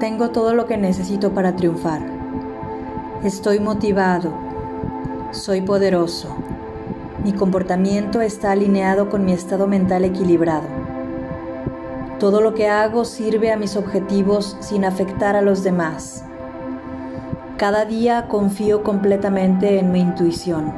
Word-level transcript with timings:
Tengo 0.00 0.30
todo 0.30 0.54
lo 0.54 0.66
que 0.66 0.76
necesito 0.76 1.32
para 1.32 1.54
triunfar. 1.54 2.02
Estoy 3.22 3.60
motivado. 3.60 4.34
Soy 5.30 5.60
poderoso. 5.60 6.34
Mi 7.22 7.32
comportamiento 7.32 8.20
está 8.20 8.50
alineado 8.50 9.08
con 9.08 9.24
mi 9.24 9.32
estado 9.32 9.68
mental 9.68 10.04
equilibrado. 10.04 10.66
Todo 12.18 12.40
lo 12.40 12.54
que 12.54 12.68
hago 12.68 13.04
sirve 13.04 13.52
a 13.52 13.56
mis 13.56 13.76
objetivos 13.76 14.56
sin 14.60 14.84
afectar 14.84 15.36
a 15.36 15.42
los 15.42 15.62
demás. 15.62 16.24
Cada 17.56 17.84
día 17.84 18.26
confío 18.26 18.82
completamente 18.82 19.78
en 19.78 19.92
mi 19.92 20.00
intuición. 20.00 20.72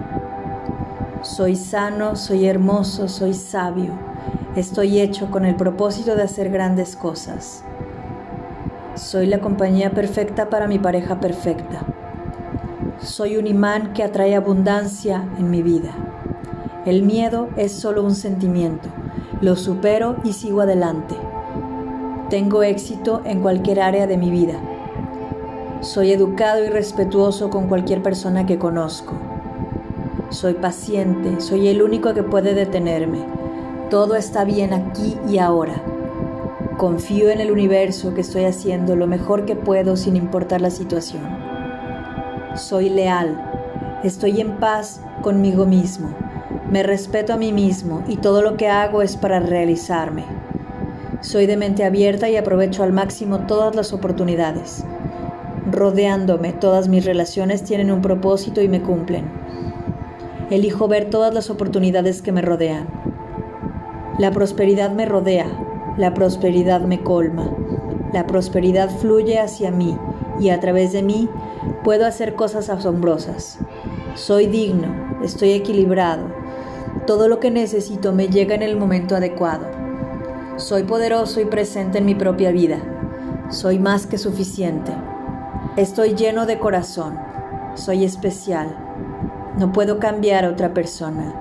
Soy 1.22 1.56
sano, 1.56 2.16
soy 2.16 2.46
hermoso, 2.46 3.08
soy 3.08 3.32
sabio. 3.32 3.92
Estoy 4.56 5.00
hecho 5.00 5.30
con 5.30 5.46
el 5.46 5.56
propósito 5.56 6.16
de 6.16 6.22
hacer 6.22 6.50
grandes 6.50 6.96
cosas. 6.96 7.64
Soy 8.96 9.26
la 9.26 9.40
compañía 9.40 9.90
perfecta 9.90 10.48
para 10.48 10.66
mi 10.66 10.78
pareja 10.78 11.20
perfecta. 11.20 11.82
Soy 12.98 13.36
un 13.36 13.46
imán 13.46 13.92
que 13.92 14.02
atrae 14.02 14.34
abundancia 14.34 15.28
en 15.38 15.50
mi 15.50 15.62
vida. 15.62 15.90
El 16.86 17.02
miedo 17.02 17.50
es 17.58 17.72
solo 17.72 18.02
un 18.02 18.14
sentimiento. 18.14 18.88
Lo 19.42 19.54
supero 19.54 20.16
y 20.24 20.32
sigo 20.32 20.62
adelante. 20.62 21.14
Tengo 22.30 22.62
éxito 22.62 23.20
en 23.26 23.42
cualquier 23.42 23.80
área 23.80 24.06
de 24.06 24.16
mi 24.16 24.30
vida. 24.30 24.54
Soy 25.82 26.12
educado 26.12 26.64
y 26.64 26.68
respetuoso 26.68 27.50
con 27.50 27.68
cualquier 27.68 28.02
persona 28.02 28.46
que 28.46 28.58
conozco. 28.58 29.12
Soy 30.30 30.54
paciente, 30.54 31.42
soy 31.42 31.68
el 31.68 31.82
único 31.82 32.14
que 32.14 32.22
puede 32.22 32.54
detenerme. 32.54 33.26
Todo 33.90 34.16
está 34.16 34.44
bien 34.44 34.72
aquí 34.72 35.18
y 35.28 35.36
ahora. 35.36 35.82
Confío 36.76 37.30
en 37.30 37.40
el 37.40 37.50
universo 37.50 38.12
que 38.12 38.20
estoy 38.20 38.44
haciendo 38.44 38.96
lo 38.96 39.06
mejor 39.06 39.46
que 39.46 39.56
puedo 39.56 39.96
sin 39.96 40.14
importar 40.14 40.60
la 40.60 40.68
situación. 40.68 41.22
Soy 42.54 42.90
leal. 42.90 44.00
Estoy 44.04 44.42
en 44.42 44.58
paz 44.58 45.00
conmigo 45.22 45.64
mismo. 45.64 46.14
Me 46.70 46.82
respeto 46.82 47.32
a 47.32 47.38
mí 47.38 47.50
mismo 47.50 48.04
y 48.06 48.18
todo 48.18 48.42
lo 48.42 48.58
que 48.58 48.68
hago 48.68 49.00
es 49.00 49.16
para 49.16 49.40
realizarme. 49.40 50.26
Soy 51.22 51.46
de 51.46 51.56
mente 51.56 51.82
abierta 51.82 52.28
y 52.28 52.36
aprovecho 52.36 52.82
al 52.82 52.92
máximo 52.92 53.46
todas 53.46 53.74
las 53.74 53.94
oportunidades. 53.94 54.84
Rodeándome, 55.72 56.52
todas 56.52 56.88
mis 56.88 57.06
relaciones 57.06 57.64
tienen 57.64 57.90
un 57.90 58.02
propósito 58.02 58.60
y 58.60 58.68
me 58.68 58.82
cumplen. 58.82 59.24
Elijo 60.50 60.88
ver 60.88 61.08
todas 61.08 61.32
las 61.32 61.48
oportunidades 61.48 62.20
que 62.20 62.32
me 62.32 62.42
rodean. 62.42 62.86
La 64.18 64.30
prosperidad 64.30 64.92
me 64.92 65.06
rodea, 65.06 65.46
la 65.96 66.12
prosperidad 66.12 66.82
me 66.82 67.02
colma. 67.02 67.50
La 68.12 68.26
prosperidad 68.26 68.90
fluye 68.90 69.38
hacia 69.38 69.70
mí 69.70 69.96
y 70.38 70.50
a 70.50 70.60
través 70.60 70.92
de 70.92 71.02
mí 71.02 71.28
puedo 71.84 72.06
hacer 72.06 72.34
cosas 72.34 72.68
asombrosas. 72.68 73.58
Soy 74.14 74.46
digno, 74.46 74.88
estoy 75.22 75.52
equilibrado. 75.52 76.28
Todo 77.06 77.28
lo 77.28 77.40
que 77.40 77.50
necesito 77.50 78.12
me 78.12 78.28
llega 78.28 78.54
en 78.54 78.62
el 78.62 78.76
momento 78.76 79.16
adecuado. 79.16 79.66
Soy 80.56 80.84
poderoso 80.84 81.40
y 81.40 81.44
presente 81.44 81.98
en 81.98 82.06
mi 82.06 82.14
propia 82.14 82.50
vida. 82.50 82.78
Soy 83.48 83.78
más 83.78 84.06
que 84.06 84.18
suficiente. 84.18 84.92
Estoy 85.76 86.14
lleno 86.14 86.46
de 86.46 86.58
corazón. 86.58 87.18
Soy 87.74 88.04
especial. 88.04 88.76
No 89.58 89.72
puedo 89.72 89.98
cambiar 89.98 90.44
a 90.44 90.50
otra 90.50 90.74
persona. 90.74 91.34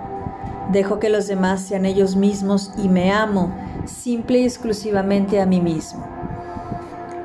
Dejo 0.71 0.99
que 0.99 1.09
los 1.09 1.27
demás 1.27 1.61
sean 1.61 1.85
ellos 1.85 2.15
mismos 2.15 2.71
y 2.77 2.89
me 2.89 3.11
amo 3.11 3.53
simple 3.87 4.39
y 4.39 4.43
exclusivamente 4.45 5.39
a 5.39 5.45
mí 5.45 5.61
mismo. 5.61 6.07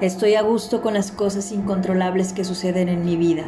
Estoy 0.01 0.35
a 0.35 0.43
gusto 0.43 0.81
con 0.81 0.95
las 0.95 1.13
cosas 1.13 1.53
incontrolables 1.53 2.33
que 2.33 2.45
suceden 2.45 2.89
en 2.89 3.05
mi 3.05 3.17
vida. 3.17 3.45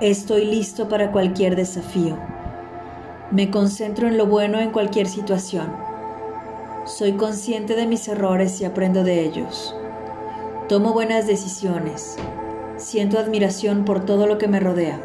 Estoy 0.00 0.44
listo 0.44 0.88
para 0.88 1.10
cualquier 1.12 1.56
desafío. 1.56 2.18
Me 3.30 3.50
concentro 3.50 4.08
en 4.08 4.16
lo 4.16 4.26
bueno 4.26 4.60
en 4.60 4.70
cualquier 4.70 5.06
situación. 5.06 5.74
Soy 6.84 7.12
consciente 7.12 7.76
de 7.76 7.86
mis 7.86 8.06
errores 8.08 8.60
y 8.60 8.64
aprendo 8.64 9.04
de 9.04 9.24
ellos. 9.24 9.74
Tomo 10.68 10.92
buenas 10.92 11.26
decisiones. 11.26 12.16
Siento 12.76 13.18
admiración 13.18 13.84
por 13.84 14.04
todo 14.04 14.26
lo 14.26 14.38
que 14.38 14.48
me 14.48 14.60
rodea. 14.60 15.00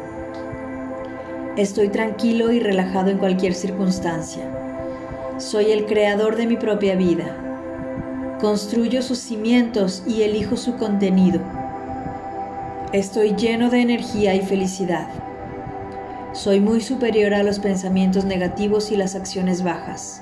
Estoy 1.56 1.88
tranquilo 1.88 2.52
y 2.52 2.60
relajado 2.60 3.10
en 3.10 3.18
cualquier 3.18 3.54
circunstancia. 3.54 4.57
Soy 5.38 5.70
el 5.70 5.86
creador 5.86 6.34
de 6.34 6.48
mi 6.48 6.56
propia 6.56 6.96
vida. 6.96 8.36
Construyo 8.40 9.02
sus 9.02 9.20
cimientos 9.20 10.02
y 10.04 10.22
elijo 10.22 10.56
su 10.56 10.76
contenido. 10.76 11.40
Estoy 12.92 13.36
lleno 13.36 13.70
de 13.70 13.80
energía 13.80 14.34
y 14.34 14.40
felicidad. 14.40 15.06
Soy 16.32 16.58
muy 16.58 16.80
superior 16.80 17.34
a 17.34 17.44
los 17.44 17.60
pensamientos 17.60 18.24
negativos 18.24 18.90
y 18.90 18.96
las 18.96 19.14
acciones 19.14 19.62
bajas. 19.62 20.20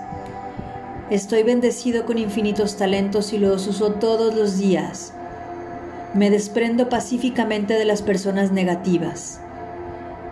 Estoy 1.09 1.45
bendecido 1.45 2.05
con 2.05 2.19
infinitos 2.19 2.77
talentos 2.77 3.33
y 3.33 3.39
los 3.39 3.67
uso 3.69 3.93
todos 3.93 4.35
los 4.35 4.59
días. 4.59 5.15
Me 6.13 6.29
desprendo 6.29 6.91
pacíficamente 6.91 7.73
de 7.73 7.87
las 7.87 8.03
personas 8.03 8.53
negativas. 8.53 9.41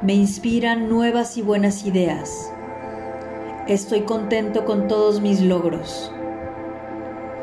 Me 0.02 0.12
inspiran 0.12 0.90
nuevas 0.90 1.38
y 1.38 1.42
buenas 1.42 1.86
ideas. 1.86 2.50
Estoy 3.68 4.02
contento 4.02 4.66
con 4.66 4.88
todos 4.88 5.22
mis 5.22 5.40
logros. 5.40 6.12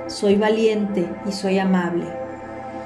Soy 0.06 0.36
valiente 0.36 1.10
y 1.28 1.32
soy 1.32 1.58
amable. 1.58 2.06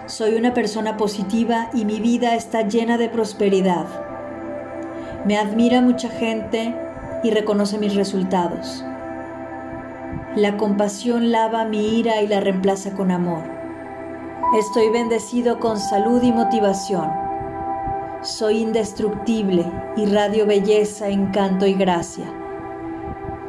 Soy 0.06 0.35
una 0.35 0.53
persona 0.53 0.96
positiva 0.96 1.69
y 1.74 1.84
mi 1.84 2.00
vida 2.00 2.35
está 2.35 2.62
llena 2.62 2.97
de 2.97 3.09
prosperidad. 3.09 3.88
Me 5.25 5.38
admira 5.38 5.81
mucha 5.81 6.07
gente 6.07 6.74
y 7.24 7.31
reconoce 7.31 7.78
mis 7.78 7.95
resultados. 7.95 8.85
La 10.38 10.56
compasión 10.56 11.34
lava 11.34 11.66
mi 11.66 12.00
ira 12.00 12.22
y 12.22 12.28
la 12.28 12.40
reemplaza 12.40 12.94
con 12.94 13.12
amor. 13.12 13.44
Estoy 14.57 14.90
bendecido 14.91 15.59
con 15.59 15.78
salud 15.78 16.24
y 16.24 16.31
motivación. 16.31 17.12
Soy 18.22 18.59
indestructible, 18.59 19.69
y 19.97 20.06
radio 20.06 20.45
belleza, 20.45 21.09
encanto 21.09 21.66
y 21.66 21.74
gracia. 21.74 22.44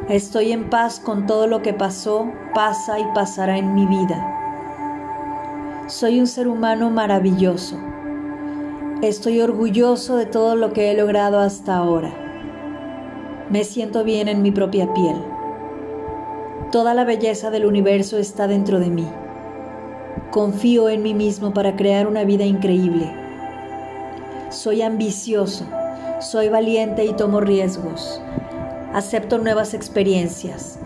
Estoy 0.09 0.53
en 0.53 0.71
paz 0.71 1.00
con 1.00 1.27
todo 1.27 1.49
lo 1.49 1.62
que 1.62 1.75
pasó, 1.75 2.31
pasa 2.55 3.00
y 3.00 3.05
pasará 3.12 3.59
en 3.59 3.75
mi 3.75 3.87
vida. 3.87 4.25
Soy 5.89 6.21
un 6.21 6.28
ser 6.28 6.47
humano 6.47 6.91
maravilloso. 6.91 7.77
Estoy 9.03 9.41
orgulloso 9.41 10.16
de 10.16 10.27
todo 10.27 10.55
lo 10.55 10.72
que 10.72 10.93
he 10.93 10.97
logrado 10.97 11.41
hasta 11.41 11.75
ahora. 11.75 12.12
Me 13.50 13.65
siento 13.65 14.05
bien 14.05 14.28
en 14.28 14.43
mi 14.43 14.53
propia 14.53 14.95
piel. 14.95 15.16
Toda 16.71 16.95
la 16.95 17.03
belleza 17.05 17.50
del 17.50 17.66
universo 17.66 18.16
está 18.16 18.47
dentro 18.47 18.78
de 18.78 18.91
mí. 18.91 19.09
Confío 20.31 20.89
en 20.89 21.03
mí 21.03 21.15
mismo 21.15 21.53
para 21.53 21.75
crear 21.75 22.06
una 22.06 22.22
vida 22.22 22.45
increíble. 22.45 23.12
Soy 24.50 24.83
ambicioso, 24.83 25.66
soy 26.21 26.49
valiente 26.49 27.05
y 27.05 27.12
tomo 27.12 27.41
riesgos. 27.41 28.22
Acepto 28.97 29.37
nuevas 29.37 29.75
experiencias. 29.75 30.79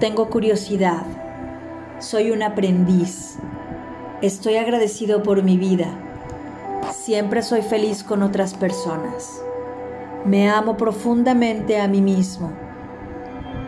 Tengo 0.00 0.30
curiosidad. 0.30 1.04
Soy 2.00 2.32
un 2.32 2.42
aprendiz. 2.42 3.36
Estoy 4.20 4.56
agradecido 4.56 5.22
por 5.22 5.44
mi 5.44 5.56
vida. 5.58 5.86
Siempre 6.92 7.40
soy 7.40 7.62
feliz 7.62 8.02
con 8.02 8.24
otras 8.24 8.54
personas. 8.54 9.40
Me 10.24 10.50
amo 10.50 10.76
profundamente 10.76 11.80
a 11.80 11.86
mí 11.86 12.00
mismo. 12.00 12.50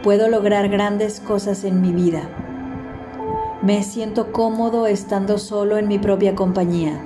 Puedo 0.03 0.27
lograr 0.27 0.69
grandes 0.69 1.21
cosas 1.21 1.63
en 1.63 1.81
mi 1.81 1.93
vida. 1.93 2.29
Me 3.63 3.85
siento 3.85 4.33
cómodo 4.33 4.89
estando 4.89 5.39
solo 5.39 5.79
en 5.79 5.87
mi 5.87 6.01
propia 6.01 6.35
compañía. 6.35 7.01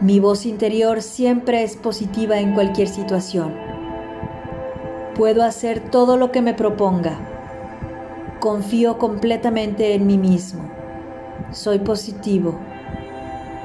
Mi 0.00 0.18
voz 0.18 0.46
interior 0.46 1.02
siempre 1.02 1.62
es 1.62 1.76
positiva 1.76 2.38
en 2.38 2.54
cualquier 2.54 2.88
situación. 2.88 3.67
Puedo 5.18 5.42
hacer 5.42 5.80
todo 5.80 6.16
lo 6.16 6.30
que 6.30 6.42
me 6.42 6.54
proponga. 6.54 7.18
Confío 8.38 8.98
completamente 8.98 9.94
en 9.94 10.06
mí 10.06 10.16
mismo. 10.16 10.70
Soy 11.50 11.80
positivo. 11.80 12.56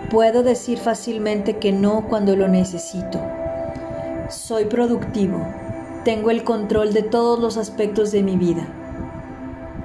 Puedo 0.09 0.41
decir 0.41 0.79
fácilmente 0.79 1.57
que 1.57 1.71
no 1.71 2.07
cuando 2.09 2.35
lo 2.35 2.47
necesito. 2.47 3.19
Soy 4.29 4.65
productivo. 4.65 5.45
Tengo 6.03 6.31
el 6.31 6.43
control 6.43 6.91
de 6.91 7.03
todos 7.03 7.39
los 7.39 7.57
aspectos 7.57 8.11
de 8.11 8.23
mi 8.23 8.35
vida. 8.35 8.65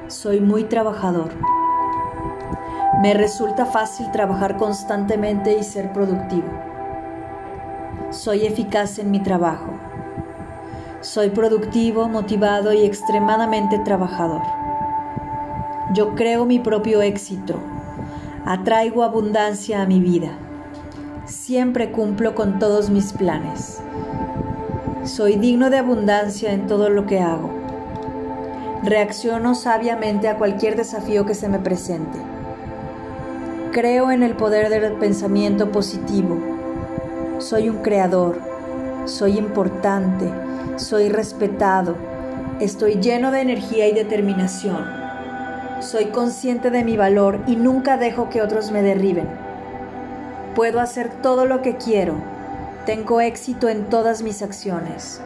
Soy 0.06 0.40
muy 0.40 0.64
trabajador. 0.64 1.32
Me 3.02 3.12
resulta 3.12 3.66
fácil 3.66 4.10
trabajar 4.10 4.56
constantemente 4.56 5.58
y 5.58 5.62
ser 5.62 5.92
productivo. 5.92 6.48
Soy 8.08 8.46
eficaz 8.46 8.98
en 8.98 9.10
mi 9.10 9.22
trabajo. 9.22 9.87
Soy 11.00 11.30
productivo, 11.30 12.08
motivado 12.08 12.72
y 12.72 12.84
extremadamente 12.84 13.78
trabajador. 13.78 14.42
Yo 15.94 16.16
creo 16.16 16.44
mi 16.44 16.58
propio 16.58 17.02
éxito. 17.02 17.54
Atraigo 18.44 19.04
abundancia 19.04 19.80
a 19.80 19.86
mi 19.86 20.00
vida. 20.00 20.30
Siempre 21.24 21.92
cumplo 21.92 22.34
con 22.34 22.58
todos 22.58 22.90
mis 22.90 23.12
planes. 23.12 23.80
Soy 25.04 25.36
digno 25.36 25.70
de 25.70 25.78
abundancia 25.78 26.52
en 26.52 26.66
todo 26.66 26.90
lo 26.90 27.06
que 27.06 27.20
hago. 27.20 27.48
Reacciono 28.82 29.54
sabiamente 29.54 30.28
a 30.28 30.36
cualquier 30.36 30.74
desafío 30.74 31.24
que 31.24 31.34
se 31.34 31.48
me 31.48 31.60
presente. 31.60 32.18
Creo 33.70 34.10
en 34.10 34.24
el 34.24 34.34
poder 34.34 34.68
del 34.68 34.94
pensamiento 34.94 35.70
positivo. 35.70 36.38
Soy 37.38 37.68
un 37.68 37.82
creador. 37.82 38.47
Soy 39.08 39.36
importante. 39.36 40.32
Soy 40.76 41.08
respetado. 41.08 41.96
Estoy 42.60 43.00
lleno 43.00 43.32
de 43.32 43.40
energía 43.40 43.88
y 43.88 43.92
determinación. 43.92 44.86
Soy 45.80 46.06
consciente 46.06 46.70
de 46.70 46.84
mi 46.84 46.96
valor 46.96 47.40
y 47.48 47.56
nunca 47.56 47.96
dejo 47.96 48.28
que 48.28 48.42
otros 48.42 48.70
me 48.70 48.82
derriben. 48.82 49.28
Puedo 50.54 50.80
hacer 50.80 51.10
todo 51.20 51.44
lo 51.44 51.62
que 51.62 51.76
quiero 51.76 52.14
tengo 52.88 53.20
éxito 53.20 53.68
en 53.68 53.90
todas 53.90 54.22
mis 54.22 54.40
acciones. 54.40 55.20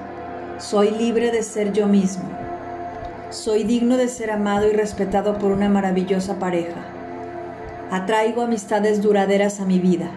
Soy 0.58 0.90
libre 0.90 1.31
de 1.31 1.44
ser 1.44 1.73
yo 1.73 1.87
mismo. 1.87 2.25
Soy 3.31 3.62
digno 3.62 3.96
de 3.96 4.08
ser 4.08 4.32
amado 4.32 4.67
y 4.67 4.73
respetado 4.73 5.38
por 5.38 5.52
una 5.52 5.69
maravillosa 5.69 6.40
pareja. 6.40 6.81
Atraigo 7.93 8.43
amistades 8.43 9.00
duraderas 9.00 9.61
a 9.61 9.64
mi 9.64 9.79
vida. 9.79 10.11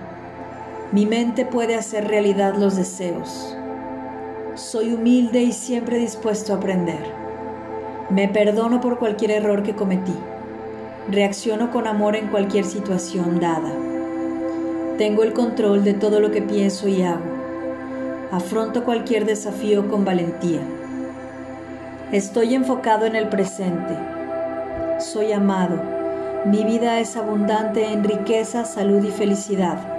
Mi 0.92 1.08
mente 1.08 1.46
puede 1.46 1.76
hacer 1.76 2.08
realidad 2.08 2.56
los 2.56 2.76
deseos. 2.76 3.58
Soy 4.54 4.94
humilde 4.94 5.42
y 5.42 5.52
siempre 5.52 5.98
dispuesto 5.98 6.54
a 6.54 6.58
aprender. 6.58 7.04
Me 8.10 8.28
perdono 8.28 8.82
por 8.82 9.00
cualquier 9.00 9.32
error 9.32 9.64
que 9.64 9.76
cometí. 9.76 10.14
Reacciono 11.10 11.72
con 11.72 11.88
amor 11.88 12.16
en 12.16 12.28
cualquier 12.28 12.66
situación 12.66 13.40
dada. 13.40 13.72
Tengo 15.00 15.24
el 15.24 15.34
control 15.34 15.84
de 15.84 15.96
todo 15.96 16.20
lo 16.20 16.32
que 16.32 16.44
pienso 16.44 16.88
y 16.88 17.02
hago. 17.02 17.26
Afronto 18.32 18.84
cualquier 18.84 19.26
desafío 19.26 19.90
con 19.90 20.06
valentía. 20.06 20.62
Estoy 22.12 22.54
enfocado 22.54 23.08
en 23.08 23.16
el 23.16 23.28
presente. 23.28 23.98
Soy 25.00 25.32
amado. 25.32 25.82
Mi 26.46 26.64
vida 26.64 27.00
es 27.00 27.18
abundante 27.18 27.92
en 27.92 28.04
riqueza, 28.04 28.66
salud 28.66 29.04
y 29.04 29.10
felicidad. 29.10 29.95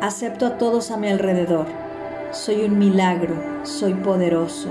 Acepto 0.00 0.46
a 0.46 0.58
todos 0.58 0.90
a 0.90 0.96
mi 0.96 1.08
alrededor. 1.08 1.66
Soy 2.32 2.64
un 2.64 2.78
milagro. 2.78 3.34
Soy 3.64 3.94
poderoso. 3.94 4.68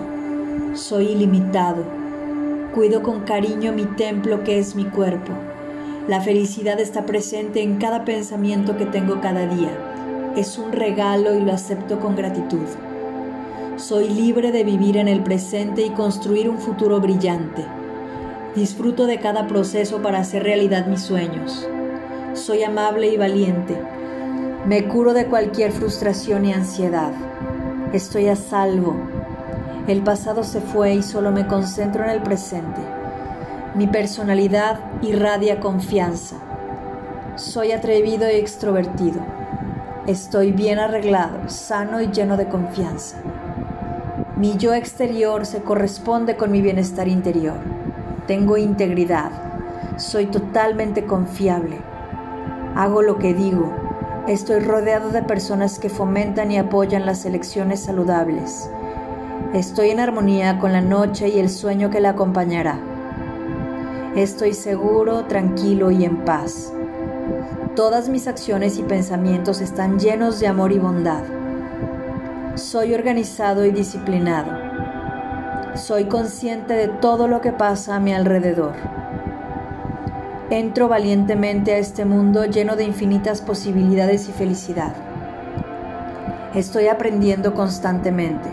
Soy 0.73 1.09
ilimitado. 1.09 1.83
Cuido 2.73 3.03
con 3.03 3.21
cariño 3.21 3.71
mi 3.73 3.85
templo 3.85 4.43
que 4.43 4.59
es 4.59 4.75
mi 4.75 4.85
cuerpo. 4.85 5.33
La 6.07 6.21
felicidad 6.21 6.79
está 6.79 7.05
presente 7.05 7.61
en 7.61 7.77
cada 7.77 8.05
pensamiento 8.05 8.77
que 8.77 8.85
tengo 8.85 9.21
cada 9.21 9.47
día 9.47 9.71
es 10.35 10.57
un 10.57 10.73
regalo 10.73 11.33
y 11.35 11.41
lo 11.41 11.53
acepto 11.53 11.99
con 11.99 12.15
gratitud. 12.15 12.67
Soy 13.77 14.09
libre 14.09 14.51
de 14.51 14.63
vivir 14.63 14.97
en 14.97 15.07
el 15.07 15.23
presente 15.23 15.85
y 15.85 15.91
construir 15.91 16.49
un 16.49 16.57
futuro 16.57 16.99
brillante. 16.99 17.65
Disfruto 18.53 19.05
de 19.05 19.19
cada 19.19 19.47
proceso 19.47 20.01
para 20.01 20.19
hacer 20.19 20.43
realidad 20.43 20.87
mis 20.87 21.01
sueños. 21.01 21.67
Soy 22.33 22.63
amable 22.63 23.07
y 23.07 23.17
valiente. 23.17 23.77
Me 24.65 24.87
curo 24.87 25.13
de 25.13 25.27
cualquier 25.27 25.71
frustración 25.71 26.43
y 26.43 26.51
ansiedad. 26.51 27.11
Estoy 27.93 28.29
a 28.29 28.35
salvo. 28.35 28.95
El 29.87 30.01
pasado 30.01 30.43
se 30.43 30.59
fue 30.59 30.95
y 30.95 31.03
solo 31.03 31.31
me 31.31 31.45
concentro 31.45 32.03
en 32.03 32.09
el 32.09 32.23
presente. 32.23 32.81
Mi 33.75 33.85
personalidad 33.85 34.79
irradia 35.03 35.59
confianza. 35.59 36.37
Soy 37.35 37.73
atrevido 37.73 38.27
y 38.27 38.37
extrovertido. 38.37 39.19
Estoy 40.07 40.51
bien 40.51 40.79
arreglado, 40.79 41.47
sano 41.47 42.01
y 42.01 42.07
lleno 42.07 42.35
de 42.35 42.47
confianza. 42.47 43.17
Mi 44.35 44.57
yo 44.57 44.73
exterior 44.73 45.45
se 45.45 45.61
corresponde 45.61 46.37
con 46.37 46.51
mi 46.51 46.63
bienestar 46.63 47.07
interior. 47.07 47.59
Tengo 48.25 48.57
integridad. 48.57 49.29
Soy 49.97 50.25
totalmente 50.25 51.05
confiable. 51.05 51.77
Hago 52.75 53.03
lo 53.03 53.19
que 53.19 53.35
digo. 53.35 53.84
Estoy 54.27 54.59
rodeado 54.61 55.11
de 55.11 55.21
personas 55.21 55.77
que 55.77 55.87
fomentan 55.87 56.51
y 56.51 56.57
apoyan 56.57 57.05
las 57.05 57.25
elecciones 57.25 57.81
saludables. 57.81 58.67
Estoy 59.53 59.91
en 59.91 59.99
armonía 59.99 60.57
con 60.57 60.73
la 60.73 60.81
noche 60.81 61.29
y 61.29 61.37
el 61.37 61.47
sueño 61.47 61.91
que 61.91 61.99
la 61.99 62.09
acompañará. 62.09 62.79
Estoy 64.15 64.55
seguro, 64.55 65.25
tranquilo 65.25 65.91
y 65.91 66.05
en 66.05 66.25
paz. 66.25 66.73
Todas 67.75 68.09
mis 68.09 68.27
acciones 68.27 68.79
y 68.79 68.83
pensamientos 68.83 69.61
están 69.61 69.99
llenos 69.99 70.39
de 70.39 70.47
amor 70.47 70.71
y 70.71 70.79
bondad. 70.79 71.23
Soy 72.55 72.95
organizado 72.95 73.63
y 73.63 73.71
disciplinado. 73.71 74.57
Soy 75.75 76.05
consciente 76.05 76.73
de 76.73 76.87
todo 76.87 77.27
lo 77.27 77.41
que 77.41 77.51
pasa 77.51 77.95
a 77.95 77.99
mi 77.99 78.11
alrededor. 78.11 78.73
Entro 80.51 80.87
valientemente 80.87 81.73
a 81.73 81.79
este 81.79 82.05
mundo 82.05 82.45
lleno 82.45 82.75
de 82.75 82.83
infinitas 82.83 83.41
posibilidades 83.41 84.29
y 84.29 84.31
felicidad. 84.31 84.93
Estoy 86.53 86.87
aprendiendo 86.87 87.55
constantemente. 87.55 88.47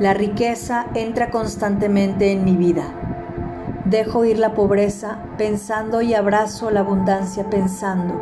La 0.00 0.14
riqueza 0.14 0.86
entra 0.94 1.28
constantemente 1.28 2.32
en 2.32 2.46
mi 2.46 2.56
vida. 2.56 2.84
Dejo 3.84 4.24
ir 4.24 4.38
la 4.38 4.54
pobreza 4.54 5.18
pensando 5.36 6.00
y 6.00 6.14
abrazo 6.14 6.70
la 6.70 6.80
abundancia 6.80 7.50
pensando. 7.50 8.18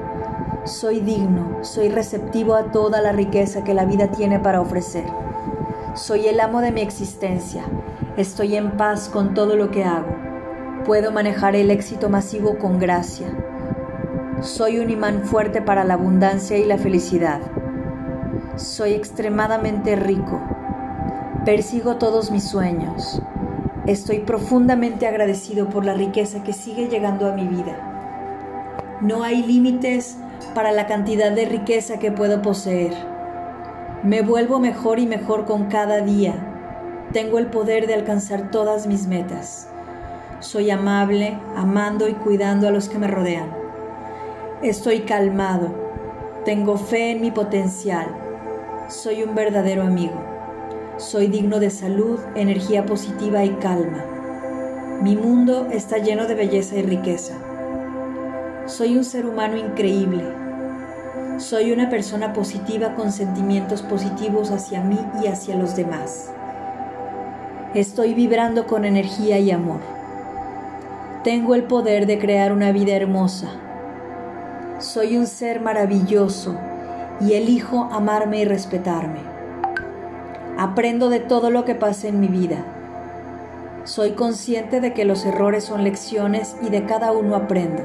Soy 0.65 0.99
digno, 0.99 1.59
soy 1.63 1.89
receptivo 1.89 2.57
a 2.57 2.73
toda 2.73 3.01
la 3.01 3.13
riqueza 3.13 3.63
que 3.63 3.75
la 3.75 3.85
vida 3.85 4.09
tiene 4.09 4.41
para 4.41 4.61
ofrecer. 4.61 5.05
Soy 5.95 6.27
el 6.27 6.41
amo 6.41 6.63
de 6.63 6.73
mi 6.73 6.81
existencia. 6.81 7.63
Estoy 8.17 8.57
en 8.57 8.73
paz 8.73 9.09
con 9.09 9.35
todo 9.35 9.55
lo 9.55 9.71
que 9.71 9.85
hago. 9.85 10.14
Puedo 10.85 11.13
manejar 11.13 11.57
el 11.57 11.71
éxito 11.71 12.11
masivo 12.11 12.59
con 12.59 12.79
gracia. 12.79 13.27
Soy 14.43 14.79
un 14.81 14.91
imán 14.91 15.23
fuerte 15.25 15.63
para 15.63 15.83
la 15.83 15.95
abundancia 15.95 16.59
y 16.59 16.65
la 16.67 16.77
felicidad. 16.77 17.41
Soy 18.57 18.93
extremadamente 18.93 19.97
rico. 19.97 20.43
Persigo 21.47 21.97
todos 21.97 22.31
mis 22.31 22.45
sueños. 22.45 23.23
Estoy 23.87 24.19
profundamente 24.19 25.07
agradecido 25.07 25.71
por 25.71 25.87
la 25.87 25.95
riqueza 25.95 26.43
que 26.43 26.53
sigue 26.53 26.89
llegando 26.89 27.27
a 27.27 27.33
mi 27.33 27.49
vida. 27.49 28.99
No 29.01 29.23
hay 29.23 29.43
límites 29.43 30.19
para 30.55 30.71
la 30.71 30.87
cantidad 30.87 31.33
de 31.33 31.47
riqueza 31.47 31.99
que 31.99 32.13
puedo 32.13 32.43
poseer. 32.43 32.93
Me 34.03 34.21
vuelvo 34.21 34.61
mejor 34.61 34.99
y 34.99 35.07
mejor 35.07 35.47
con 35.47 35.65
cada 35.69 36.03
día. 36.03 36.35
Tengo 37.15 37.39
el 37.39 37.47
poder 37.47 37.87
de 37.87 37.95
alcanzar 37.95 38.51
todas 38.51 38.87
mis 38.87 39.07
metas. 39.07 39.71
Soy 40.45 40.71
amable, 40.71 41.39
amando 41.57 42.07
y 42.07 42.13
cuidando 42.13 42.69
a 42.69 42.71
los 42.71 42.91
que 42.91 42.99
me 42.99 43.07
rodean. 43.07 43.51
Estoy 44.63 45.01
calmado. 45.01 45.73
Tengo 46.45 46.77
fe 46.77 47.13
en 47.13 47.23
mi 47.23 47.31
potencial. 47.31 48.09
Soy 48.89 49.23
un 49.23 49.35
verdadero 49.35 49.85
amigo. 49.85 50.23
Soy 50.99 51.29
digno 51.29 51.61
de 51.61 51.71
salud, 51.71 52.21
energía 52.35 52.85
positiva 52.85 53.43
y 53.43 53.53
calma. 53.53 54.05
Mi 55.01 55.17
mundo 55.17 55.69
está 55.73 55.97
lleno 55.97 56.27
de 56.27 56.35
belleza 56.35 56.77
y 56.77 56.83
riqueza. 56.83 57.39
Soy 58.67 58.99
un 58.99 59.05
ser 59.05 59.25
humano 59.25 59.57
increíble. 59.57 60.25
Soy 61.39 61.73
una 61.73 61.89
persona 61.89 62.35
positiva 62.35 62.95
con 62.95 63.13
sentimientos 63.13 63.81
positivos 63.81 64.51
hacia 64.51 64.83
mí 64.83 65.01
y 65.23 65.27
hacia 65.27 65.57
los 65.57 65.75
demás. 65.75 66.31
Estoy 67.73 68.13
vibrando 68.13 68.67
con 68.67 68.85
energía 68.85 69.39
y 69.39 69.51
amor. 69.51 69.94
Tengo 71.25 71.55
el 71.55 71.63
poder 71.63 72.05
de 72.05 72.19
crear 72.19 72.53
una 72.53 72.71
vida 72.71 72.95
hermosa. 72.95 73.49
Soy 74.79 75.17
un 75.17 75.27
ser 75.27 75.59
maravilloso 75.59 76.55
y 77.19 77.33
elijo 77.33 77.89
amarme 77.91 78.41
y 78.41 78.45
respetarme. 78.45 79.21
Aprendo 80.59 81.09
de 81.09 81.21
todo 81.21 81.49
lo 81.49 81.65
que 81.65 81.75
pasa 81.75 82.09
en 82.09 82.21
mi 82.21 82.29
vida. 82.29 82.63
Soy 83.85 84.11
consciente 84.11 84.83
de 84.83 84.93
que 84.93 85.07
los 85.07 85.25
errores 85.25 85.65
son 85.65 85.83
lecciones 85.83 86.57
y 86.61 86.69
de 86.69 86.85
cada 86.85 87.13
uno 87.13 87.37
aprendo. 87.37 87.83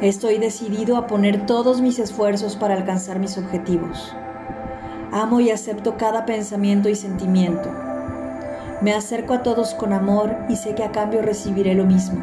Estoy 0.00 0.38
decidido 0.38 0.98
a 0.98 1.08
poner 1.08 1.46
todos 1.46 1.80
mis 1.80 1.98
esfuerzos 1.98 2.54
para 2.54 2.74
alcanzar 2.74 3.18
mis 3.18 3.36
objetivos. 3.38 4.14
Amo 5.10 5.40
y 5.40 5.50
acepto 5.50 5.96
cada 5.96 6.26
pensamiento 6.26 6.88
y 6.88 6.94
sentimiento. 6.94 7.87
Me 8.80 8.94
acerco 8.94 9.34
a 9.34 9.42
todos 9.42 9.74
con 9.74 9.92
amor 9.92 10.36
y 10.48 10.54
sé 10.54 10.76
que 10.76 10.84
a 10.84 10.92
cambio 10.92 11.20
recibiré 11.20 11.74
lo 11.74 11.84
mismo. 11.84 12.22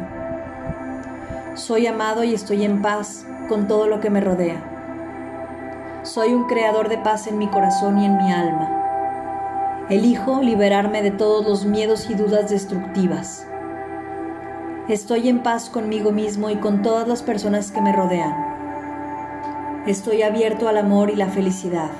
Soy 1.54 1.86
amado 1.86 2.24
y 2.24 2.32
estoy 2.32 2.64
en 2.64 2.80
paz 2.80 3.26
con 3.46 3.68
todo 3.68 3.86
lo 3.86 4.00
que 4.00 4.08
me 4.08 4.22
rodea. 4.22 6.00
Soy 6.02 6.32
un 6.32 6.44
creador 6.44 6.88
de 6.88 6.96
paz 6.96 7.26
en 7.26 7.36
mi 7.36 7.48
corazón 7.48 7.98
y 7.98 8.06
en 8.06 8.16
mi 8.16 8.32
alma. 8.32 9.84
Elijo 9.90 10.40
liberarme 10.40 11.02
de 11.02 11.10
todos 11.10 11.46
los 11.46 11.66
miedos 11.66 12.08
y 12.08 12.14
dudas 12.14 12.48
destructivas. 12.48 13.46
Estoy 14.88 15.28
en 15.28 15.42
paz 15.42 15.68
conmigo 15.68 16.10
mismo 16.10 16.48
y 16.48 16.56
con 16.56 16.80
todas 16.80 17.06
las 17.06 17.22
personas 17.22 17.70
que 17.70 17.82
me 17.82 17.92
rodean. 17.92 18.34
Estoy 19.86 20.22
abierto 20.22 20.68
al 20.68 20.78
amor 20.78 21.10
y 21.10 21.16
la 21.16 21.28
felicidad. 21.28 21.90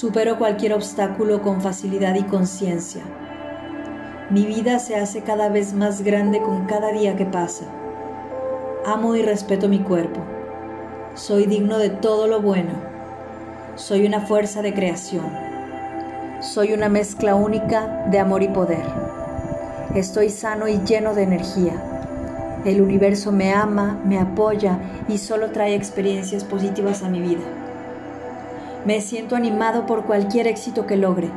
Supero 0.00 0.38
cualquier 0.38 0.72
obstáculo 0.72 1.42
con 1.42 1.60
facilidad 1.60 2.14
y 2.14 2.22
conciencia. 2.22 3.02
Mi 4.30 4.46
vida 4.46 4.78
se 4.78 4.96
hace 4.96 5.20
cada 5.20 5.50
vez 5.50 5.74
más 5.74 6.00
grande 6.00 6.40
con 6.40 6.64
cada 6.64 6.90
día 6.90 7.16
que 7.16 7.26
pasa. 7.26 7.66
Amo 8.86 9.14
y 9.14 9.20
respeto 9.20 9.68
mi 9.68 9.80
cuerpo. 9.80 10.22
Soy 11.14 11.44
digno 11.44 11.76
de 11.76 11.90
todo 11.90 12.28
lo 12.28 12.40
bueno. 12.40 12.70
Soy 13.74 14.06
una 14.06 14.22
fuerza 14.22 14.62
de 14.62 14.72
creación. 14.72 15.30
Soy 16.40 16.72
una 16.72 16.88
mezcla 16.88 17.34
única 17.34 18.06
de 18.10 18.20
amor 18.20 18.42
y 18.42 18.48
poder. 18.48 18.86
Estoy 19.94 20.30
sano 20.30 20.66
y 20.66 20.78
lleno 20.78 21.12
de 21.14 21.24
energía. 21.24 21.74
El 22.64 22.80
universo 22.80 23.32
me 23.32 23.52
ama, 23.52 24.00
me 24.06 24.18
apoya 24.18 24.78
y 25.08 25.18
solo 25.18 25.50
trae 25.50 25.74
experiencias 25.74 26.44
positivas 26.44 27.02
a 27.02 27.10
mi 27.10 27.20
vida. 27.20 27.59
Me 28.86 29.02
siento 29.02 29.36
animado 29.36 29.84
por 29.84 30.06
cualquier 30.06 30.46
éxito 30.46 30.86
que 30.86 30.96
logre. 30.96 31.30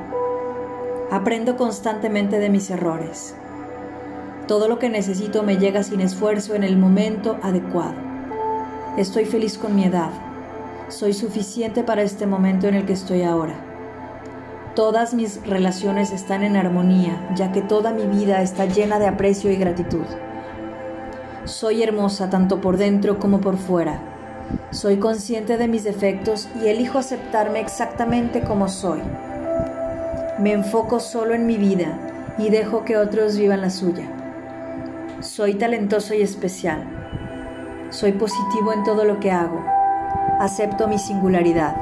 Aprendo 1.11 1.57
constantemente 1.57 2.39
de 2.39 2.49
mis 2.49 2.69
errores. 2.69 3.35
Todo 4.47 4.69
lo 4.69 4.79
que 4.79 4.89
necesito 4.89 5.43
me 5.43 5.57
llega 5.57 5.83
sin 5.83 5.99
esfuerzo 5.99 6.55
en 6.55 6.63
el 6.63 6.77
momento 6.77 7.37
adecuado. 7.43 7.95
Estoy 8.95 9.25
feliz 9.25 9.57
con 9.57 9.75
mi 9.75 9.83
edad. 9.83 10.11
Soy 10.87 11.11
suficiente 11.11 11.83
para 11.83 12.03
este 12.03 12.25
momento 12.27 12.69
en 12.69 12.75
el 12.75 12.85
que 12.85 12.93
estoy 12.93 13.23
ahora. 13.23 13.55
Todas 14.73 15.13
mis 15.13 15.45
relaciones 15.45 16.11
están 16.11 16.43
en 16.43 16.55
armonía, 16.55 17.29
ya 17.35 17.51
que 17.51 17.61
toda 17.61 17.91
mi 17.91 18.05
vida 18.05 18.41
está 18.41 18.67
llena 18.67 18.99
de 18.99 19.07
aprecio 19.07 19.51
y 19.51 19.57
gratitud. 19.57 20.05
Soy 21.43 21.83
hermosa 21.83 22.29
tanto 22.29 22.61
por 22.61 22.77
dentro 22.77 23.19
como 23.19 23.41
por 23.41 23.57
fuera. 23.57 24.12
Soy 24.71 24.97
consciente 24.97 25.57
de 25.57 25.67
mis 25.67 25.83
defectos 25.83 26.49
y 26.61 26.67
elijo 26.67 26.97
aceptarme 26.97 27.59
exactamente 27.59 28.41
como 28.41 28.67
soy. 28.67 29.01
Me 30.39 30.51
enfoco 30.51 30.99
solo 30.99 31.35
en 31.35 31.45
mi 31.45 31.57
vida 31.57 31.97
y 32.37 32.49
dejo 32.49 32.83
que 32.83 32.97
otros 32.97 33.37
vivan 33.37 33.61
la 33.61 33.69
suya. 33.69 34.07
Soy 35.19 35.53
talentoso 35.53 36.13
y 36.13 36.21
especial. 36.21 36.83
Soy 37.89 38.13
positivo 38.13 38.73
en 38.73 38.83
todo 38.83 39.05
lo 39.05 39.19
que 39.19 39.31
hago. 39.31 39.63
Acepto 40.39 40.87
mi 40.87 40.97
singularidad. 40.97 41.75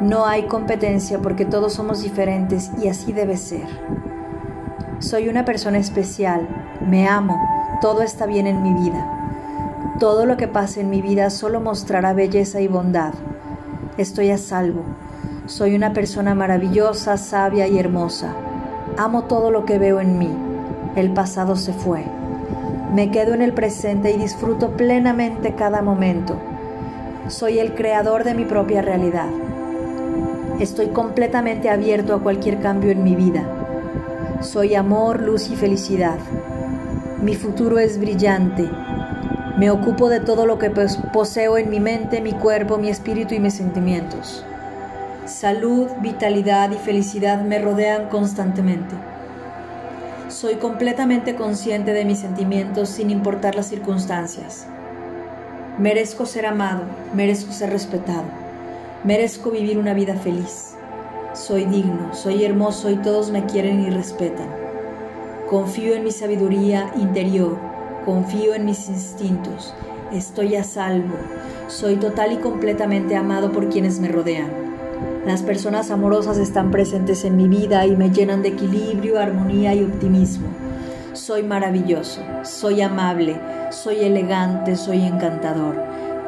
No 0.00 0.26
hay 0.26 0.46
competencia 0.46 1.18
porque 1.20 1.44
todos 1.44 1.72
somos 1.72 2.02
diferentes 2.02 2.70
y 2.82 2.88
así 2.88 3.12
debe 3.12 3.36
ser. 3.36 3.66
Soy 4.98 5.28
una 5.28 5.44
persona 5.44 5.78
especial. 5.78 6.46
Me 6.86 7.08
amo. 7.08 7.40
Todo 7.80 8.02
está 8.02 8.26
bien 8.26 8.46
en 8.46 8.62
mi 8.62 8.74
vida. 8.74 9.31
Todo 10.02 10.26
lo 10.26 10.36
que 10.36 10.48
pase 10.48 10.80
en 10.80 10.90
mi 10.90 11.00
vida 11.00 11.30
solo 11.30 11.60
mostrará 11.60 12.12
belleza 12.12 12.60
y 12.60 12.66
bondad. 12.66 13.14
Estoy 13.96 14.30
a 14.30 14.36
salvo. 14.36 14.82
Soy 15.46 15.76
una 15.76 15.92
persona 15.92 16.34
maravillosa, 16.34 17.16
sabia 17.16 17.68
y 17.68 17.78
hermosa. 17.78 18.34
Amo 18.98 19.26
todo 19.26 19.52
lo 19.52 19.64
que 19.64 19.78
veo 19.78 20.00
en 20.00 20.18
mí. 20.18 20.36
El 20.96 21.12
pasado 21.12 21.54
se 21.54 21.72
fue. 21.72 22.02
Me 22.92 23.12
quedo 23.12 23.32
en 23.32 23.42
el 23.42 23.52
presente 23.52 24.10
y 24.10 24.18
disfruto 24.18 24.76
plenamente 24.76 25.54
cada 25.54 25.82
momento. 25.82 26.34
Soy 27.28 27.60
el 27.60 27.76
creador 27.76 28.24
de 28.24 28.34
mi 28.34 28.44
propia 28.44 28.82
realidad. 28.82 29.28
Estoy 30.58 30.88
completamente 30.88 31.70
abierto 31.70 32.16
a 32.16 32.20
cualquier 32.20 32.58
cambio 32.58 32.90
en 32.90 33.04
mi 33.04 33.14
vida. 33.14 33.44
Soy 34.40 34.74
amor, 34.74 35.22
luz 35.22 35.48
y 35.48 35.54
felicidad. 35.54 36.18
Mi 37.22 37.36
futuro 37.36 37.78
es 37.78 38.00
brillante. 38.00 38.68
Me 39.58 39.70
ocupo 39.70 40.08
de 40.08 40.20
todo 40.20 40.46
lo 40.46 40.58
que 40.58 40.70
poseo 40.70 41.58
en 41.58 41.68
mi 41.68 41.78
mente, 41.78 42.22
mi 42.22 42.32
cuerpo, 42.32 42.78
mi 42.78 42.88
espíritu 42.88 43.34
y 43.34 43.38
mis 43.38 43.52
sentimientos. 43.52 44.44
Salud, 45.26 45.88
vitalidad 46.00 46.70
y 46.70 46.76
felicidad 46.76 47.42
me 47.42 47.58
rodean 47.58 48.08
constantemente. 48.08 48.94
Soy 50.28 50.54
completamente 50.54 51.34
consciente 51.34 51.92
de 51.92 52.06
mis 52.06 52.20
sentimientos 52.20 52.88
sin 52.88 53.10
importar 53.10 53.54
las 53.54 53.66
circunstancias. 53.66 54.66
Merezco 55.78 56.24
ser 56.24 56.46
amado, 56.46 56.84
merezco 57.14 57.52
ser 57.52 57.70
respetado, 57.70 58.24
merezco 59.04 59.50
vivir 59.50 59.76
una 59.78 59.92
vida 59.92 60.14
feliz. 60.16 60.74
Soy 61.34 61.66
digno, 61.66 62.14
soy 62.14 62.44
hermoso 62.44 62.90
y 62.90 62.96
todos 62.96 63.30
me 63.30 63.44
quieren 63.44 63.82
y 63.82 63.90
respetan. 63.90 64.48
Confío 65.48 65.94
en 65.94 66.04
mi 66.04 66.10
sabiduría 66.10 66.90
interior, 66.96 67.71
confío 68.04 68.54
en 68.54 68.64
mis 68.64 68.88
instintos, 68.88 69.74
estoy 70.12 70.56
a 70.56 70.64
salvo, 70.64 71.14
soy 71.68 71.96
total 71.96 72.32
y 72.32 72.36
completamente 72.36 73.16
amado 73.16 73.52
por 73.52 73.68
quienes 73.68 74.00
me 74.00 74.08
rodean. 74.08 74.50
Las 75.26 75.42
personas 75.42 75.90
amorosas 75.90 76.38
están 76.38 76.70
presentes 76.70 77.24
en 77.24 77.36
mi 77.36 77.46
vida 77.46 77.86
y 77.86 77.96
me 77.96 78.10
llenan 78.10 78.42
de 78.42 78.48
equilibrio, 78.48 79.20
armonía 79.20 79.74
y 79.74 79.84
optimismo. 79.84 80.48
Soy 81.12 81.44
maravilloso, 81.44 82.20
soy 82.42 82.80
amable, 82.80 83.38
soy 83.70 84.00
elegante, 84.00 84.76
soy 84.76 85.04
encantador. 85.04 85.76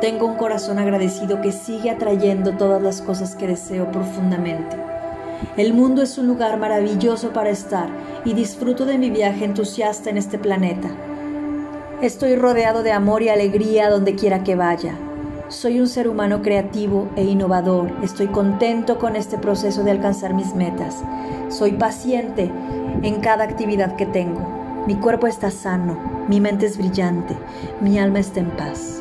Tengo 0.00 0.26
un 0.26 0.36
corazón 0.36 0.78
agradecido 0.78 1.40
que 1.40 1.50
sigue 1.50 1.90
atrayendo 1.90 2.52
todas 2.52 2.80
las 2.80 3.00
cosas 3.00 3.34
que 3.34 3.48
deseo 3.48 3.90
profundamente. 3.90 4.76
El 5.56 5.74
mundo 5.74 6.02
es 6.02 6.16
un 6.18 6.26
lugar 6.26 6.58
maravilloso 6.58 7.32
para 7.32 7.50
estar 7.50 7.88
y 8.24 8.34
disfruto 8.34 8.86
de 8.86 8.98
mi 8.98 9.10
viaje 9.10 9.44
entusiasta 9.44 10.10
en 10.10 10.18
este 10.18 10.38
planeta. 10.38 10.90
Estoy 12.02 12.34
rodeado 12.36 12.82
de 12.82 12.92
amor 12.92 13.22
y 13.22 13.28
alegría 13.28 13.88
donde 13.88 14.16
quiera 14.16 14.42
que 14.42 14.56
vaya. 14.56 14.94
Soy 15.48 15.80
un 15.80 15.86
ser 15.86 16.08
humano 16.08 16.42
creativo 16.42 17.08
e 17.16 17.24
innovador. 17.24 17.92
Estoy 18.02 18.26
contento 18.26 18.98
con 18.98 19.14
este 19.14 19.38
proceso 19.38 19.84
de 19.84 19.92
alcanzar 19.92 20.34
mis 20.34 20.54
metas. 20.54 21.02
Soy 21.48 21.72
paciente 21.72 22.50
en 23.02 23.20
cada 23.20 23.44
actividad 23.44 23.94
que 23.96 24.06
tengo. 24.06 24.40
Mi 24.86 24.96
cuerpo 24.96 25.28
está 25.28 25.50
sano, 25.50 25.96
mi 26.28 26.40
mente 26.40 26.66
es 26.66 26.76
brillante, 26.76 27.36
mi 27.80 27.98
alma 27.98 28.18
está 28.18 28.40
en 28.40 28.50
paz. 28.50 29.00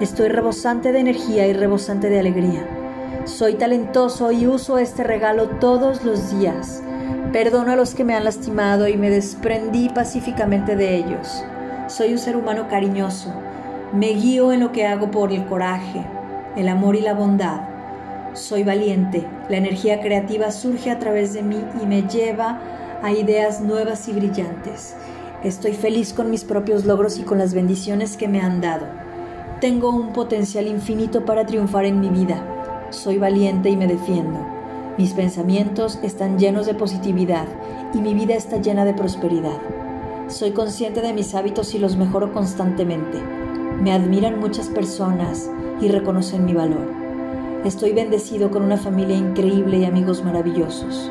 Estoy 0.00 0.28
rebosante 0.28 0.92
de 0.92 1.00
energía 1.00 1.48
y 1.48 1.54
rebosante 1.54 2.08
de 2.10 2.20
alegría. 2.20 2.68
Soy 3.24 3.54
talentoso 3.54 4.30
y 4.32 4.46
uso 4.46 4.78
este 4.78 5.02
regalo 5.02 5.48
todos 5.58 6.04
los 6.04 6.38
días. 6.38 6.82
Perdono 7.32 7.72
a 7.72 7.76
los 7.76 7.94
que 7.94 8.04
me 8.04 8.14
han 8.14 8.24
lastimado 8.24 8.86
y 8.86 8.96
me 8.96 9.10
desprendí 9.10 9.88
pacíficamente 9.88 10.76
de 10.76 10.96
ellos. 10.96 11.42
Soy 11.88 12.12
un 12.12 12.18
ser 12.18 12.36
humano 12.36 12.68
cariñoso, 12.68 13.32
me 13.94 14.08
guío 14.08 14.52
en 14.52 14.60
lo 14.60 14.72
que 14.72 14.86
hago 14.86 15.10
por 15.10 15.32
el 15.32 15.46
coraje, 15.46 16.04
el 16.54 16.68
amor 16.68 16.96
y 16.96 17.00
la 17.00 17.14
bondad. 17.14 17.62
Soy 18.34 18.62
valiente, 18.62 19.26
la 19.48 19.56
energía 19.56 20.02
creativa 20.02 20.50
surge 20.50 20.90
a 20.90 20.98
través 20.98 21.32
de 21.32 21.42
mí 21.42 21.64
y 21.82 21.86
me 21.86 22.02
lleva 22.02 22.60
a 23.02 23.10
ideas 23.12 23.62
nuevas 23.62 24.06
y 24.06 24.12
brillantes. 24.12 24.96
Estoy 25.42 25.72
feliz 25.72 26.12
con 26.12 26.30
mis 26.30 26.44
propios 26.44 26.84
logros 26.84 27.18
y 27.18 27.22
con 27.22 27.38
las 27.38 27.54
bendiciones 27.54 28.18
que 28.18 28.28
me 28.28 28.42
han 28.42 28.60
dado. 28.60 28.84
Tengo 29.62 29.88
un 29.88 30.12
potencial 30.12 30.66
infinito 30.66 31.24
para 31.24 31.46
triunfar 31.46 31.86
en 31.86 32.00
mi 32.00 32.10
vida. 32.10 32.44
Soy 32.90 33.16
valiente 33.16 33.70
y 33.70 33.78
me 33.78 33.86
defiendo. 33.86 34.46
Mis 34.98 35.14
pensamientos 35.14 35.98
están 36.02 36.38
llenos 36.38 36.66
de 36.66 36.74
positividad 36.74 37.46
y 37.94 37.98
mi 38.02 38.12
vida 38.12 38.34
está 38.34 38.58
llena 38.58 38.84
de 38.84 38.92
prosperidad. 38.92 39.77
Soy 40.28 40.50
consciente 40.50 41.00
de 41.00 41.14
mis 41.14 41.34
hábitos 41.34 41.74
y 41.74 41.78
los 41.78 41.96
mejoro 41.96 42.34
constantemente. 42.34 43.18
Me 43.80 43.92
admiran 43.92 44.38
muchas 44.38 44.68
personas 44.68 45.50
y 45.80 45.88
reconocen 45.88 46.44
mi 46.44 46.52
valor. 46.52 46.92
Estoy 47.64 47.94
bendecido 47.94 48.50
con 48.50 48.62
una 48.62 48.76
familia 48.76 49.16
increíble 49.16 49.78
y 49.78 49.86
amigos 49.86 50.22
maravillosos. 50.22 51.10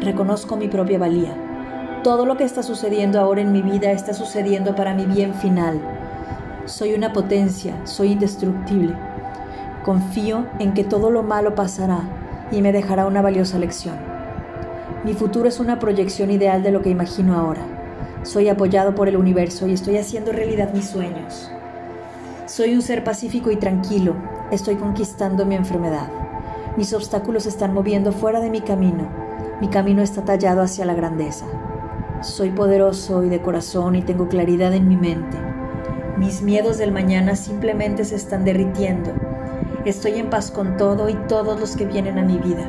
Reconozco 0.00 0.56
mi 0.56 0.66
propia 0.66 0.98
valía. 0.98 2.00
Todo 2.02 2.26
lo 2.26 2.36
que 2.36 2.42
está 2.42 2.64
sucediendo 2.64 3.20
ahora 3.20 3.40
en 3.40 3.52
mi 3.52 3.62
vida 3.62 3.92
está 3.92 4.12
sucediendo 4.14 4.74
para 4.74 4.94
mi 4.94 5.06
bien 5.06 5.34
final. 5.34 5.80
Soy 6.64 6.94
una 6.94 7.12
potencia, 7.12 7.86
soy 7.86 8.12
indestructible. 8.12 8.96
Confío 9.84 10.44
en 10.58 10.74
que 10.74 10.82
todo 10.82 11.12
lo 11.12 11.22
malo 11.22 11.54
pasará 11.54 12.00
y 12.50 12.62
me 12.62 12.72
dejará 12.72 13.06
una 13.06 13.22
valiosa 13.22 13.60
lección. 13.60 13.94
Mi 15.04 15.14
futuro 15.14 15.48
es 15.48 15.60
una 15.60 15.78
proyección 15.78 16.32
ideal 16.32 16.64
de 16.64 16.72
lo 16.72 16.82
que 16.82 16.90
imagino 16.90 17.38
ahora. 17.38 17.75
Soy 18.26 18.48
apoyado 18.48 18.96
por 18.96 19.06
el 19.08 19.16
universo 19.16 19.68
y 19.68 19.72
estoy 19.72 19.98
haciendo 19.98 20.32
realidad 20.32 20.74
mis 20.74 20.86
sueños. 20.86 21.48
Soy 22.46 22.74
un 22.74 22.82
ser 22.82 23.04
pacífico 23.04 23.52
y 23.52 23.56
tranquilo. 23.56 24.16
Estoy 24.50 24.74
conquistando 24.74 25.46
mi 25.46 25.54
enfermedad. 25.54 26.08
Mis 26.76 26.92
obstáculos 26.92 27.46
están 27.46 27.72
moviendo 27.72 28.10
fuera 28.10 28.40
de 28.40 28.50
mi 28.50 28.62
camino. 28.62 29.08
Mi 29.60 29.68
camino 29.68 30.02
está 30.02 30.24
tallado 30.24 30.62
hacia 30.62 30.84
la 30.84 30.94
grandeza. 30.94 31.46
Soy 32.20 32.50
poderoso 32.50 33.22
y 33.22 33.28
de 33.28 33.40
corazón 33.40 33.94
y 33.94 34.02
tengo 34.02 34.26
claridad 34.26 34.74
en 34.74 34.88
mi 34.88 34.96
mente. 34.96 35.36
Mis 36.16 36.42
miedos 36.42 36.78
del 36.78 36.90
mañana 36.90 37.36
simplemente 37.36 38.04
se 38.04 38.16
están 38.16 38.44
derritiendo. 38.44 39.12
Estoy 39.84 40.14
en 40.14 40.30
paz 40.30 40.50
con 40.50 40.76
todo 40.76 41.08
y 41.08 41.14
todos 41.28 41.60
los 41.60 41.76
que 41.76 41.86
vienen 41.86 42.18
a 42.18 42.24
mi 42.24 42.38
vida. 42.38 42.66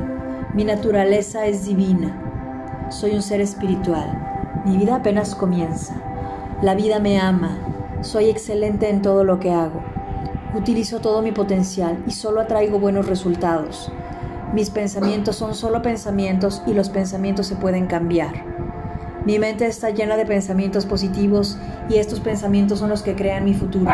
Mi 0.54 0.66
naturaleza 0.66 1.48
es 1.48 1.66
divina. 1.66 2.88
Soy 2.92 3.16
un 3.16 3.24
ser 3.24 3.42
espiritual. 3.42 4.37
Mi 4.68 4.76
vida 4.76 4.98
apenas 4.98 5.34
comienza. 5.34 5.96
La 6.62 6.76
vida 6.76 7.00
me 7.00 7.22
ama. 7.22 7.58
Soy 8.02 8.26
excelente 8.26 8.90
en 8.90 9.02
todo 9.02 9.24
lo 9.24 9.40
que 9.40 9.50
hago. 9.50 9.82
Utilizo 10.54 11.00
todo 11.00 11.22
mi 11.22 11.32
potencial 11.32 12.04
y 12.06 12.12
solo 12.12 12.42
atraigo 12.42 12.78
buenos 12.78 13.08
resultados. 13.08 13.90
Mis 14.54 14.70
pensamientos 14.70 15.38
son 15.38 15.56
solo 15.56 15.82
pensamientos 15.82 16.62
y 16.68 16.74
los 16.74 16.90
pensamientos 16.90 17.48
se 17.48 17.56
pueden 17.56 17.88
cambiar. 17.88 18.44
Mi 19.24 19.40
mente 19.40 19.66
está 19.68 19.92
llena 19.92 20.18
de 20.18 20.26
pensamientos 20.26 20.86
positivos 20.86 21.58
y 21.88 21.96
estos 21.96 22.20
pensamientos 22.20 22.80
son 22.80 22.90
los 22.90 23.04
que 23.04 23.16
crean 23.16 23.46
mi 23.46 23.54
futuro. 23.54 23.90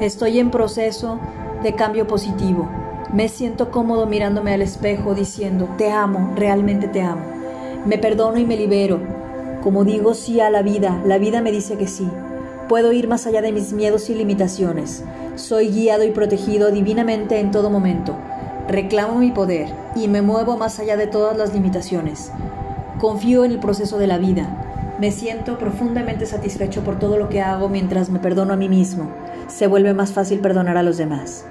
Estoy 0.00 0.40
en 0.40 0.50
proceso 0.50 1.20
de 1.62 1.76
cambio 1.76 2.08
positivo. 2.08 2.68
Me 3.12 3.28
siento 3.28 3.70
cómodo 3.70 4.06
mirándome 4.06 4.52
al 4.52 4.62
espejo 4.62 5.14
diciendo, 5.14 5.68
te 5.78 5.92
amo, 5.92 6.32
realmente 6.34 6.88
te 6.88 7.02
amo. 7.02 7.22
Me 7.86 7.98
perdono 7.98 8.38
y 8.38 8.44
me 8.44 8.56
libero. 8.56 9.13
Como 9.64 9.84
digo 9.84 10.12
sí 10.12 10.40
a 10.40 10.50
la 10.50 10.60
vida, 10.60 11.00
la 11.06 11.16
vida 11.16 11.40
me 11.40 11.50
dice 11.50 11.78
que 11.78 11.86
sí. 11.86 12.06
Puedo 12.68 12.92
ir 12.92 13.08
más 13.08 13.26
allá 13.26 13.40
de 13.40 13.50
mis 13.50 13.72
miedos 13.72 14.10
y 14.10 14.14
limitaciones. 14.14 15.02
Soy 15.36 15.68
guiado 15.68 16.04
y 16.04 16.10
protegido 16.10 16.70
divinamente 16.70 17.40
en 17.40 17.50
todo 17.50 17.70
momento. 17.70 18.14
Reclamo 18.68 19.18
mi 19.18 19.30
poder 19.30 19.68
y 19.96 20.06
me 20.08 20.20
muevo 20.20 20.58
más 20.58 20.80
allá 20.80 20.98
de 20.98 21.06
todas 21.06 21.38
las 21.38 21.54
limitaciones. 21.54 22.30
Confío 22.98 23.42
en 23.46 23.52
el 23.52 23.58
proceso 23.58 23.96
de 23.96 24.06
la 24.06 24.18
vida. 24.18 24.94
Me 25.00 25.10
siento 25.10 25.56
profundamente 25.56 26.26
satisfecho 26.26 26.82
por 26.84 26.98
todo 26.98 27.16
lo 27.16 27.30
que 27.30 27.40
hago 27.40 27.70
mientras 27.70 28.10
me 28.10 28.18
perdono 28.18 28.52
a 28.52 28.56
mí 28.56 28.68
mismo. 28.68 29.08
Se 29.48 29.66
vuelve 29.66 29.94
más 29.94 30.12
fácil 30.12 30.40
perdonar 30.40 30.76
a 30.76 30.82
los 30.82 30.98
demás. 30.98 31.46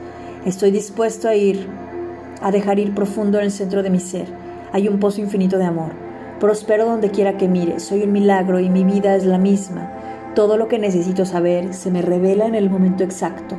Estoy 0.46 0.70
dispuesto 0.70 1.28
a 1.28 1.34
ir, 1.34 1.68
a 2.44 2.52
dejar 2.52 2.78
ir 2.78 2.94
profundo 2.94 3.40
en 3.40 3.46
el 3.46 3.52
centro 3.52 3.82
de 3.82 3.90
mi 3.90 4.00
ser. 4.00 4.28
Hay 4.72 4.88
un 4.88 5.00
pozo 5.00 5.20
infinito 5.20 5.58
de 5.58 5.66
amor. 5.66 6.03
Prospero 6.44 6.84
donde 6.84 7.10
quiera 7.10 7.38
que 7.38 7.48
mire. 7.48 7.80
Soy 7.80 8.04
un 8.04 8.12
milagro 8.12 8.60
y 8.60 8.70
mi 8.70 8.84
vida 8.84 9.16
es 9.16 9.24
la 9.24 9.38
misma. 9.38 9.90
Todo 10.36 10.58
lo 10.58 10.68
que 10.68 10.78
necesito 10.78 11.24
saber 11.24 11.74
se 11.74 11.90
me 11.90 12.02
revela 12.02 12.46
en 12.46 12.54
el 12.54 12.70
momento 12.70 13.06
exacto. 13.06 13.56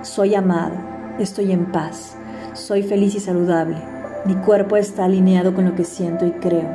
Soy 0.00 0.34
amado. 0.34 0.72
Estoy 1.18 1.52
en 1.52 1.70
paz. 1.70 2.16
Soy 2.54 2.82
feliz 2.82 3.14
y 3.14 3.20
saludable. 3.20 3.76
Mi 4.24 4.36
cuerpo 4.36 4.78
está 4.78 5.04
alineado 5.04 5.52
con 5.52 5.66
lo 5.66 5.74
que 5.74 5.84
siento 5.84 6.24
y 6.24 6.30
creo. 6.30 6.74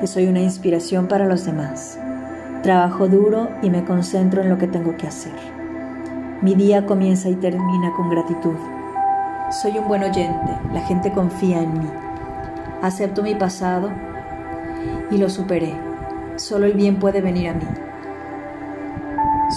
Que 0.00 0.06
soy 0.06 0.26
una 0.26 0.40
inspiración 0.40 1.06
para 1.06 1.26
los 1.26 1.44
demás. 1.44 1.98
Trabajo 2.62 3.08
duro 3.08 3.50
y 3.60 3.68
me 3.68 3.84
concentro 3.84 4.40
en 4.40 4.48
lo 4.48 4.56
que 4.56 4.68
tengo 4.68 4.96
que 4.96 5.06
hacer. 5.06 5.36
Mi 6.40 6.54
día 6.54 6.86
comienza 6.86 7.28
y 7.28 7.34
termina 7.34 7.92
con 7.94 8.08
gratitud. 8.08 8.56
Soy 9.50 9.76
un 9.76 9.86
buen 9.86 10.02
oyente, 10.02 10.50
la 10.72 10.80
gente 10.80 11.12
confía 11.12 11.60
en 11.62 11.74
mí. 11.74 11.90
Acepto 12.80 13.22
mi 13.22 13.34
pasado 13.34 13.90
y 15.10 15.18
lo 15.18 15.28
superé. 15.30 15.74
Solo 16.36 16.66
el 16.66 16.74
bien 16.74 16.98
puede 16.98 17.20
venir 17.20 17.48
a 17.48 17.54
mí. 17.54 17.64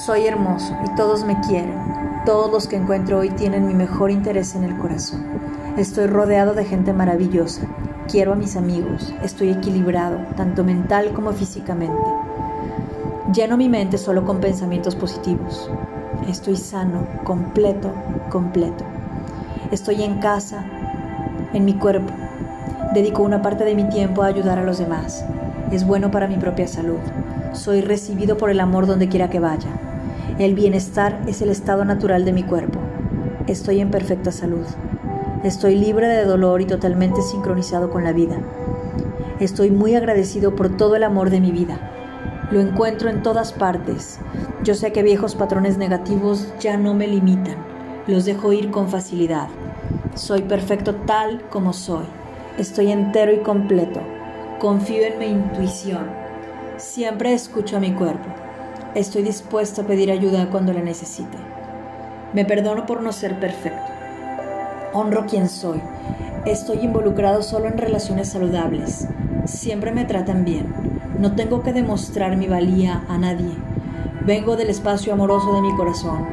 Soy 0.06 0.26
hermoso 0.26 0.76
y 0.86 0.96
todos 0.96 1.26
me 1.26 1.40
quieren. 1.42 1.76
Todos 2.26 2.52
los 2.52 2.68
que 2.68 2.78
encuentro 2.78 3.20
hoy 3.20 3.30
tienen 3.30 3.68
mi 3.68 3.74
mejor 3.74 4.12
interés 4.12 4.56
en 4.56 4.64
el 4.64 4.78
corazón. 4.78 5.26
Estoy 5.78 6.08
rodeado 6.08 6.54
de 6.54 6.66
gente 6.66 6.94
maravillosa. 6.94 7.68
Quiero 8.08 8.34
a 8.34 8.36
mis 8.36 8.56
amigos. 8.56 9.14
Estoy 9.24 9.50
equilibrado, 9.50 10.18
tanto 10.36 10.64
mental 10.64 11.14
como 11.14 11.32
físicamente. 11.34 11.98
Lleno 13.34 13.58
mi 13.58 13.70
mente 13.70 13.98
solo 13.98 14.26
con 14.26 14.40
pensamientos 14.40 14.96
positivos. 14.96 15.70
Estoy 16.28 16.58
sano, 16.58 17.08
completo, 17.24 17.92
completo. 18.30 18.84
Estoy 19.72 20.04
en 20.04 20.20
casa, 20.20 20.66
en 21.54 21.66
mi 21.66 21.74
cuerpo. 21.74 22.14
Dedico 22.94 23.24
una 23.24 23.42
parte 23.42 23.64
de 23.64 23.76
mi 23.76 23.88
tiempo 23.90 24.22
a 24.22 24.28
ayudar 24.28 24.60
a 24.60 24.64
los 24.64 24.78
demás. 24.78 25.26
Es 25.72 25.88
bueno 25.88 26.12
para 26.12 26.28
mi 26.28 26.36
propia 26.36 26.68
salud. 26.68 27.00
Soy 27.54 27.80
recibido 27.80 28.36
por 28.36 28.50
el 28.50 28.60
amor 28.60 28.88
donde 28.88 29.08
quiera 29.08 29.30
que 29.30 29.40
vaya. 29.40 29.70
El 30.38 30.54
bienestar 30.54 31.22
es 31.28 31.42
el 31.42 31.50
estado 31.50 31.86
natural 31.86 32.26
de 32.26 32.34
mi 32.34 32.44
cuerpo. 32.44 32.80
Estoy 33.48 33.80
en 33.80 33.90
perfecta 33.90 34.34
salud. 34.34 34.66
Estoy 35.46 35.76
libre 35.76 36.10
de 36.10 36.26
dolor 36.26 36.60
y 36.62 36.66
totalmente 36.66 37.22
sincronizado 37.22 37.90
con 37.90 38.04
la 38.04 38.12
vida. 38.12 38.38
Estoy 39.40 39.72
muy 39.72 39.96
agradecido 39.96 40.58
por 40.58 40.76
todo 40.76 40.98
el 40.98 41.04
amor 41.04 41.30
de 41.30 41.40
mi 41.40 41.52
vida. 41.54 41.80
Lo 42.52 42.60
encuentro 42.60 43.10
en 43.10 43.24
todas 43.24 43.54
partes. 43.54 44.20
Yo 44.66 44.76
sé 44.76 44.92
que 44.92 45.04
viejos 45.04 45.36
patrones 45.36 45.78
negativos 45.78 46.54
ya 46.60 46.76
no 46.76 46.94
me 46.94 47.08
limitan. 47.08 47.56
Los 48.08 48.26
dejo 48.26 48.52
ir 48.52 48.72
con 48.72 48.90
facilidad. 48.90 49.48
Soy 50.16 50.42
perfecto 50.42 50.96
tal 50.96 51.44
como 51.50 51.72
soy. 51.72 52.04
Estoy 52.58 52.92
entero 52.92 53.32
y 53.32 53.40
completo. 53.40 54.02
Confío 54.62 55.04
en 55.08 55.18
mi 55.18 55.26
intuición. 55.26 56.06
Siempre 56.78 57.34
escucho 57.34 57.78
a 57.78 57.80
mi 57.80 57.94
cuerpo. 57.94 58.30
Estoy 58.94 59.24
dispuesto 59.24 59.82
a 59.82 59.86
pedir 59.86 60.12
ayuda 60.12 60.52
cuando 60.52 60.72
la 60.72 60.84
necesite. 60.84 61.36
Me 62.34 62.46
perdono 62.46 62.86
por 62.86 63.02
no 63.02 63.12
ser 63.12 63.40
perfecto. 63.40 63.92
Honro 64.94 65.26
quien 65.26 65.50
soy. 65.50 65.82
Estoy 66.46 66.82
involucrado 66.82 67.42
solo 67.42 67.70
en 67.70 67.80
relaciones 67.80 68.30
saludables. 68.30 69.08
Siempre 69.46 69.92
me 69.92 70.06
tratan 70.06 70.46
bien. 70.46 70.72
No 71.18 71.34
tengo 71.36 71.64
que 71.64 71.74
demostrar 71.74 72.38
mi 72.38 72.46
valía 72.46 73.04
a 73.10 73.18
nadie. 73.18 73.56
Vengo 74.28 74.58
del 74.58 74.70
espacio 74.70 75.14
amoroso 75.14 75.56
de 75.56 75.62
mi 75.62 75.76
corazón 75.76 76.28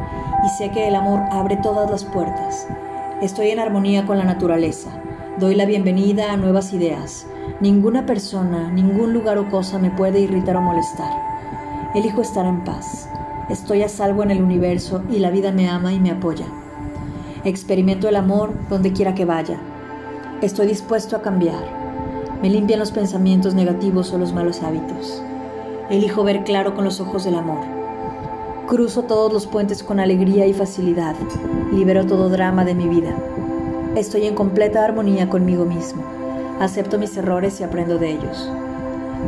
y 0.45 0.51
sé 0.51 0.71
que 0.71 0.87
el 0.87 0.97
amor 0.97 1.21
abre 1.33 1.57
todas 1.63 1.91
las 1.91 2.05
puertas. 2.05 2.69
Estoy 3.23 3.53
en 3.53 3.61
armonía 3.61 4.05
con 4.05 4.19
la 4.19 4.25
naturaleza. 4.25 4.98
Doy 5.39 5.55
la 5.55 5.67
bienvenida 5.67 6.33
a 6.33 6.37
nuevas 6.37 6.73
ideas. 6.73 7.25
Ninguna 7.61 8.07
persona, 8.07 8.73
ningún 8.73 9.13
lugar 9.15 9.39
o 9.39 9.49
cosa 9.49 9.79
me 9.79 9.93
puede 9.93 10.19
irritar 10.19 10.57
o 10.57 10.61
molestar. 10.61 11.13
Elijo 11.95 12.23
estar 12.23 12.45
en 12.45 12.65
paz. 12.65 13.09
Estoy 13.49 13.83
a 13.83 13.89
salvo 13.89 14.25
en 14.25 14.33
el 14.33 14.43
universo 14.43 15.05
y 15.09 15.21
la 15.21 15.31
vida 15.31 15.53
me 15.53 15.69
ama 15.69 15.93
y 15.93 16.01
me 16.01 16.11
apoya. 16.11 16.47
Experimento 17.45 18.09
el 18.09 18.17
amor 18.17 18.53
donde 18.69 18.93
quiera 18.93 19.15
que 19.15 19.27
vaya. 19.27 19.61
Estoy 20.43 20.67
dispuesto 20.67 21.15
a 21.15 21.23
cambiar. 21.23 21.63
Me 22.43 22.51
limpian 22.51 22.81
los 22.81 22.91
pensamientos 22.91 23.55
negativos 23.55 24.13
o 24.13 24.19
los 24.19 24.33
malos 24.33 24.65
hábitos. 24.65 25.23
Elijo 25.89 26.25
ver 26.25 26.43
claro 26.43 26.75
con 26.75 26.85
los 26.85 27.01
ojos 27.01 27.23
del 27.23 27.37
amor. 27.37 27.65
Cruzo 28.67 29.03
todos 29.03 29.33
los 29.33 29.47
puentes 29.47 29.85
con 29.85 30.01
alegría 30.01 30.49
y 30.49 30.53
facilidad. 30.53 31.15
Libero 31.73 32.07
todo 32.07 32.29
drama 32.29 32.65
de 32.65 32.75
mi 32.75 32.89
vida. 32.89 33.17
Estoy 33.97 34.27
en 34.27 34.35
completa 34.35 34.85
armonía 34.85 35.29
conmigo 35.29 35.65
mismo. 35.65 36.03
Acepto 36.61 36.99
mis 36.99 37.17
errores 37.17 37.59
y 37.59 37.65
aprendo 37.65 37.99
de 37.99 38.11
ellos. 38.13 38.49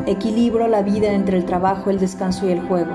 Equilibro 0.06 0.68
la 0.68 0.82
vida 0.82 1.12
entre 1.12 1.38
el 1.38 1.44
trabajo, 1.44 1.90
el 1.90 1.98
descanso 1.98 2.46
y 2.46 2.52
el 2.52 2.60
juego. 2.60 2.92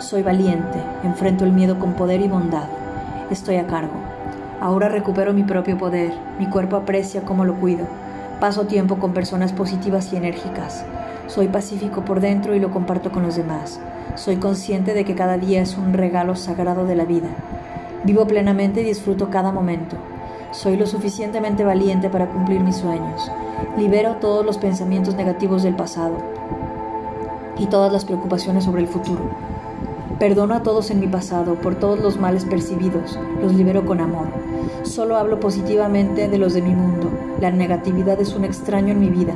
Soy 0.00 0.22
valiente, 0.22 0.78
enfrento 1.04 1.44
el 1.44 1.52
miedo 1.52 1.78
con 1.78 1.94
poder 1.94 2.20
y 2.20 2.28
bondad. 2.28 2.68
Estoy 3.30 3.56
a 3.56 3.66
cargo. 3.66 3.94
Ahora 4.60 4.88
recupero 4.88 5.32
mi 5.32 5.44
propio 5.44 5.78
poder, 5.78 6.12
mi 6.38 6.46
cuerpo 6.46 6.76
aprecia 6.76 7.22
cómo 7.22 7.44
lo 7.44 7.54
cuido. 7.54 7.86
Paso 8.40 8.66
tiempo 8.66 8.98
con 8.98 9.14
personas 9.14 9.52
positivas 9.52 10.12
y 10.12 10.16
enérgicas. 10.16 10.84
Soy 11.28 11.48
pacífico 11.48 12.04
por 12.04 12.20
dentro 12.20 12.54
y 12.54 12.60
lo 12.60 12.70
comparto 12.70 13.12
con 13.12 13.22
los 13.22 13.36
demás. 13.36 13.80
Soy 14.16 14.36
consciente 14.36 14.94
de 14.94 15.04
que 15.04 15.14
cada 15.14 15.38
día 15.38 15.62
es 15.62 15.78
un 15.78 15.94
regalo 15.94 16.34
sagrado 16.36 16.84
de 16.84 16.96
la 16.96 17.04
vida. 17.04 17.28
Vivo 18.04 18.26
plenamente 18.26 18.82
y 18.82 18.84
disfruto 18.84 19.30
cada 19.30 19.52
momento. 19.52 19.96
Soy 20.52 20.76
lo 20.76 20.86
suficientemente 20.86 21.64
valiente 21.64 22.10
para 22.10 22.28
cumplir 22.28 22.60
mis 22.60 22.76
sueños. 22.76 23.30
Libero 23.78 24.16
todos 24.16 24.44
los 24.44 24.58
pensamientos 24.58 25.14
negativos 25.14 25.62
del 25.62 25.74
pasado 25.74 26.18
y 27.56 27.66
todas 27.68 27.90
las 27.90 28.04
preocupaciones 28.04 28.64
sobre 28.64 28.82
el 28.82 28.88
futuro. 28.88 29.30
Perdono 30.18 30.54
a 30.54 30.62
todos 30.62 30.90
en 30.90 31.00
mi 31.00 31.06
pasado 31.06 31.54
por 31.54 31.76
todos 31.76 32.00
los 32.00 32.20
males 32.20 32.44
percibidos, 32.44 33.18
los 33.40 33.54
libero 33.54 33.86
con 33.86 34.00
amor. 34.00 34.26
Solo 34.82 35.16
hablo 35.16 35.40
positivamente 35.40 36.28
de 36.28 36.36
los 36.36 36.52
de 36.52 36.60
mi 36.60 36.74
mundo. 36.74 37.10
La 37.40 37.50
negatividad 37.50 38.20
es 38.20 38.34
un 38.34 38.44
extraño 38.44 38.92
en 38.92 39.00
mi 39.00 39.08
vida. 39.08 39.32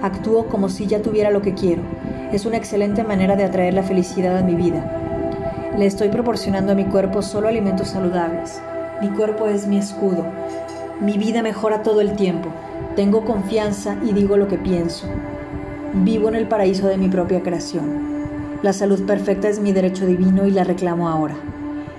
Actúo 0.00 0.46
como 0.46 0.70
si 0.70 0.86
ya 0.86 1.02
tuviera 1.02 1.30
lo 1.30 1.42
que 1.42 1.52
quiero. 1.52 1.82
Es 2.32 2.46
una 2.46 2.56
excelente 2.56 3.04
manera 3.04 3.36
de 3.36 3.44
atraer 3.44 3.74
la 3.74 3.82
felicidad 3.82 4.38
a 4.38 4.42
mi 4.42 4.54
vida. 4.54 5.72
Le 5.76 5.84
estoy 5.84 6.08
proporcionando 6.08 6.72
a 6.72 6.74
mi 6.74 6.86
cuerpo 6.86 7.20
solo 7.20 7.48
alimentos 7.48 7.88
saludables. 7.88 8.62
Mi 9.00 9.08
cuerpo 9.08 9.46
es 9.46 9.66
mi 9.66 9.78
escudo. 9.78 10.24
Mi 11.00 11.18
vida 11.18 11.42
mejora 11.42 11.82
todo 11.82 12.00
el 12.00 12.14
tiempo. 12.14 12.50
Tengo 12.94 13.24
confianza 13.24 13.96
y 14.04 14.12
digo 14.12 14.36
lo 14.36 14.46
que 14.46 14.56
pienso. 14.56 15.08
Vivo 15.92 16.28
en 16.28 16.36
el 16.36 16.46
paraíso 16.46 16.86
de 16.86 16.96
mi 16.96 17.08
propia 17.08 17.42
creación. 17.42 18.58
La 18.62 18.72
salud 18.72 19.04
perfecta 19.04 19.48
es 19.48 19.58
mi 19.58 19.72
derecho 19.72 20.06
divino 20.06 20.46
y 20.46 20.52
la 20.52 20.62
reclamo 20.62 21.08
ahora. 21.08 21.34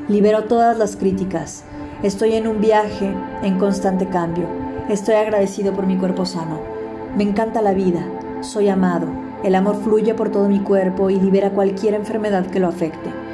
Libero 0.08 0.45
todas 0.45 0.77
las 0.77 0.95
críticas. 0.95 1.65
Estoy 2.01 2.36
en 2.36 2.47
un 2.47 2.62
viaje 2.62 3.13
en 3.43 3.58
constante 3.58 4.08
cambio. 4.08 4.47
Estoy 4.88 5.15
agradecido 5.15 5.73
por 5.73 5.86
mi 5.86 5.97
cuerpo 5.97 6.25
sano. 6.25 6.60
Me 7.17 7.23
encanta 7.23 7.62
la 7.62 7.73
vida. 7.73 8.08
Soy 8.39 8.69
amado. 8.69 9.08
El 9.43 9.55
amor 9.55 9.75
fluye 9.84 10.13
por 10.13 10.29
todo 10.29 10.47
mi 10.47 10.60
cuerpo 10.60 11.10
y 11.10 11.19
libera 11.19 11.51
cualquier 11.51 11.93
enfermedad 11.93 12.45
que 12.45 12.60
lo 12.60 12.67
afecte. 12.67 13.24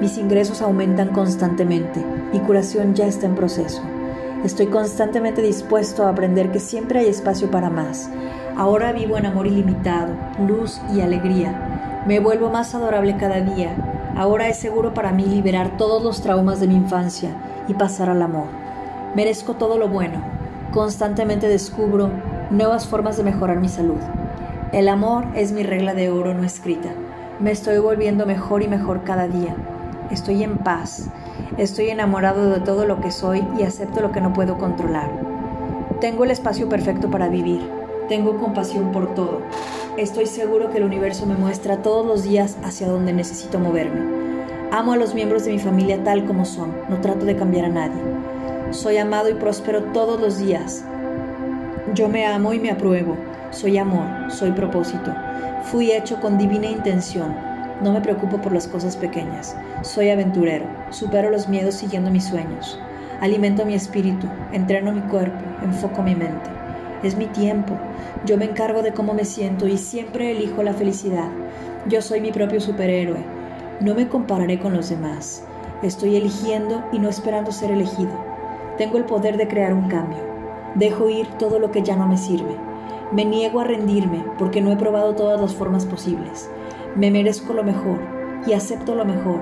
Mis 0.00 0.16
ingresos 0.16 0.62
aumentan 0.62 1.08
constantemente. 1.08 2.02
Mi 2.32 2.40
curación 2.40 2.94
ya 2.94 3.06
está 3.06 3.26
en 3.26 3.34
proceso. 3.34 3.82
Estoy 4.42 4.68
constantemente 4.68 5.42
dispuesto 5.42 6.04
a 6.06 6.08
aprender 6.08 6.50
que 6.50 6.58
siempre 6.58 7.00
hay 7.00 7.08
espacio 7.08 7.50
para 7.50 7.68
más. 7.68 8.08
Ahora 8.56 8.92
vivo 8.92 9.18
en 9.18 9.26
amor 9.26 9.46
ilimitado, 9.46 10.14
luz 10.46 10.80
y 10.94 11.02
alegría. 11.02 12.02
Me 12.06 12.18
vuelvo 12.18 12.48
más 12.48 12.74
adorable 12.74 13.18
cada 13.18 13.42
día. 13.42 13.76
Ahora 14.16 14.48
es 14.48 14.56
seguro 14.58 14.94
para 14.94 15.12
mí 15.12 15.26
liberar 15.26 15.76
todos 15.76 16.02
los 16.02 16.22
traumas 16.22 16.60
de 16.60 16.68
mi 16.68 16.76
infancia 16.76 17.30
y 17.68 17.74
pasar 17.74 18.08
al 18.08 18.22
amor. 18.22 18.46
Merezco 19.14 19.54
todo 19.56 19.76
lo 19.76 19.88
bueno. 19.88 20.22
Constantemente 20.72 21.46
descubro 21.46 22.10
nuevas 22.50 22.86
formas 22.86 23.18
de 23.18 23.24
mejorar 23.24 23.60
mi 23.60 23.68
salud. 23.68 24.00
El 24.72 24.88
amor 24.88 25.26
es 25.34 25.52
mi 25.52 25.62
regla 25.62 25.92
de 25.92 26.08
oro 26.08 26.32
no 26.32 26.44
escrita. 26.44 26.88
Me 27.38 27.50
estoy 27.50 27.78
volviendo 27.78 28.24
mejor 28.24 28.62
y 28.62 28.68
mejor 28.68 29.04
cada 29.04 29.28
día. 29.28 29.54
Estoy 30.10 30.42
en 30.42 30.58
paz. 30.58 31.08
Estoy 31.56 31.90
enamorado 31.90 32.50
de 32.50 32.60
todo 32.60 32.84
lo 32.84 33.00
que 33.00 33.12
soy 33.12 33.46
y 33.58 33.62
acepto 33.62 34.00
lo 34.00 34.10
que 34.10 34.20
no 34.20 34.32
puedo 34.32 34.58
controlar. 34.58 35.08
Tengo 36.00 36.24
el 36.24 36.32
espacio 36.32 36.68
perfecto 36.68 37.10
para 37.10 37.28
vivir. 37.28 37.60
Tengo 38.08 38.36
compasión 38.38 38.90
por 38.90 39.14
todo. 39.14 39.42
Estoy 39.96 40.26
seguro 40.26 40.70
que 40.70 40.78
el 40.78 40.84
universo 40.84 41.26
me 41.26 41.36
muestra 41.36 41.82
todos 41.82 42.04
los 42.04 42.24
días 42.24 42.56
hacia 42.64 42.88
donde 42.88 43.12
necesito 43.12 43.60
moverme. 43.60 44.00
Amo 44.72 44.94
a 44.94 44.96
los 44.96 45.14
miembros 45.14 45.44
de 45.44 45.52
mi 45.52 45.60
familia 45.60 46.02
tal 46.02 46.24
como 46.24 46.44
son. 46.44 46.74
No 46.88 47.00
trato 47.00 47.24
de 47.24 47.36
cambiar 47.36 47.66
a 47.66 47.68
nadie. 47.68 48.00
Soy 48.70 48.96
amado 48.96 49.28
y 49.28 49.34
próspero 49.34 49.84
todos 49.92 50.20
los 50.20 50.38
días. 50.38 50.84
Yo 51.94 52.08
me 52.08 52.26
amo 52.26 52.52
y 52.52 52.58
me 52.58 52.70
apruebo. 52.70 53.16
Soy 53.52 53.78
amor, 53.78 54.06
soy 54.28 54.50
propósito. 54.52 55.14
Fui 55.64 55.92
hecho 55.92 56.20
con 56.20 56.36
divina 56.36 56.66
intención. 56.66 57.49
No 57.82 57.92
me 57.92 58.02
preocupo 58.02 58.42
por 58.42 58.52
las 58.52 58.68
cosas 58.68 58.96
pequeñas. 58.96 59.56
Soy 59.80 60.10
aventurero. 60.10 60.66
Supero 60.90 61.30
los 61.30 61.48
miedos 61.48 61.76
siguiendo 61.76 62.10
mis 62.10 62.26
sueños. 62.26 62.78
Alimento 63.20 63.64
mi 63.64 63.72
espíritu. 63.72 64.26
Entreno 64.52 64.92
mi 64.92 65.00
cuerpo. 65.00 65.38
Enfoco 65.62 66.02
mi 66.02 66.14
mente. 66.14 66.50
Es 67.02 67.16
mi 67.16 67.26
tiempo. 67.26 67.78
Yo 68.26 68.36
me 68.36 68.44
encargo 68.44 68.82
de 68.82 68.92
cómo 68.92 69.14
me 69.14 69.24
siento 69.24 69.66
y 69.66 69.78
siempre 69.78 70.32
elijo 70.32 70.62
la 70.62 70.74
felicidad. 70.74 71.30
Yo 71.88 72.02
soy 72.02 72.20
mi 72.20 72.32
propio 72.32 72.60
superhéroe. 72.60 73.24
No 73.80 73.94
me 73.94 74.08
compararé 74.08 74.58
con 74.58 74.74
los 74.74 74.90
demás. 74.90 75.42
Estoy 75.82 76.16
eligiendo 76.16 76.84
y 76.92 76.98
no 76.98 77.08
esperando 77.08 77.50
ser 77.50 77.70
elegido. 77.70 78.12
Tengo 78.76 78.98
el 78.98 79.04
poder 79.04 79.38
de 79.38 79.48
crear 79.48 79.72
un 79.72 79.88
cambio. 79.88 80.18
Dejo 80.74 81.08
ir 81.08 81.26
todo 81.38 81.58
lo 81.58 81.70
que 81.70 81.82
ya 81.82 81.96
no 81.96 82.06
me 82.06 82.18
sirve. 82.18 82.54
Me 83.10 83.24
niego 83.24 83.60
a 83.60 83.64
rendirme 83.64 84.22
porque 84.38 84.60
no 84.60 84.70
he 84.70 84.76
probado 84.76 85.14
todas 85.14 85.40
las 85.40 85.54
formas 85.54 85.86
posibles. 85.86 86.50
Me 86.96 87.10
merezco 87.10 87.52
lo 87.52 87.62
mejor 87.62 87.98
y 88.46 88.52
acepto 88.52 88.94
lo 88.94 89.04
mejor. 89.04 89.40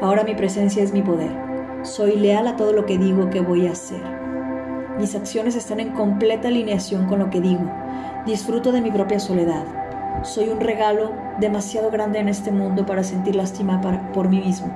Ahora 0.00 0.24
mi 0.24 0.34
presencia 0.34 0.82
es 0.82 0.92
mi 0.92 1.02
poder. 1.02 1.30
Soy 1.82 2.16
leal 2.16 2.46
a 2.46 2.56
todo 2.56 2.72
lo 2.72 2.86
que 2.86 2.98
digo 2.98 3.30
que 3.30 3.40
voy 3.40 3.66
a 3.66 3.72
hacer. 3.72 4.02
Mis 4.98 5.14
acciones 5.14 5.56
están 5.56 5.80
en 5.80 5.90
completa 5.90 6.48
alineación 6.48 7.06
con 7.06 7.18
lo 7.18 7.30
que 7.30 7.40
digo. 7.40 7.70
Disfruto 8.26 8.72
de 8.72 8.80
mi 8.80 8.90
propia 8.90 9.18
soledad. 9.18 9.64
Soy 10.22 10.48
un 10.48 10.60
regalo 10.60 11.12
demasiado 11.40 11.90
grande 11.90 12.18
en 12.18 12.28
este 12.28 12.50
mundo 12.50 12.86
para 12.86 13.02
sentir 13.02 13.36
lástima 13.36 13.80
por 14.12 14.28
mí 14.28 14.40
mismo. 14.40 14.70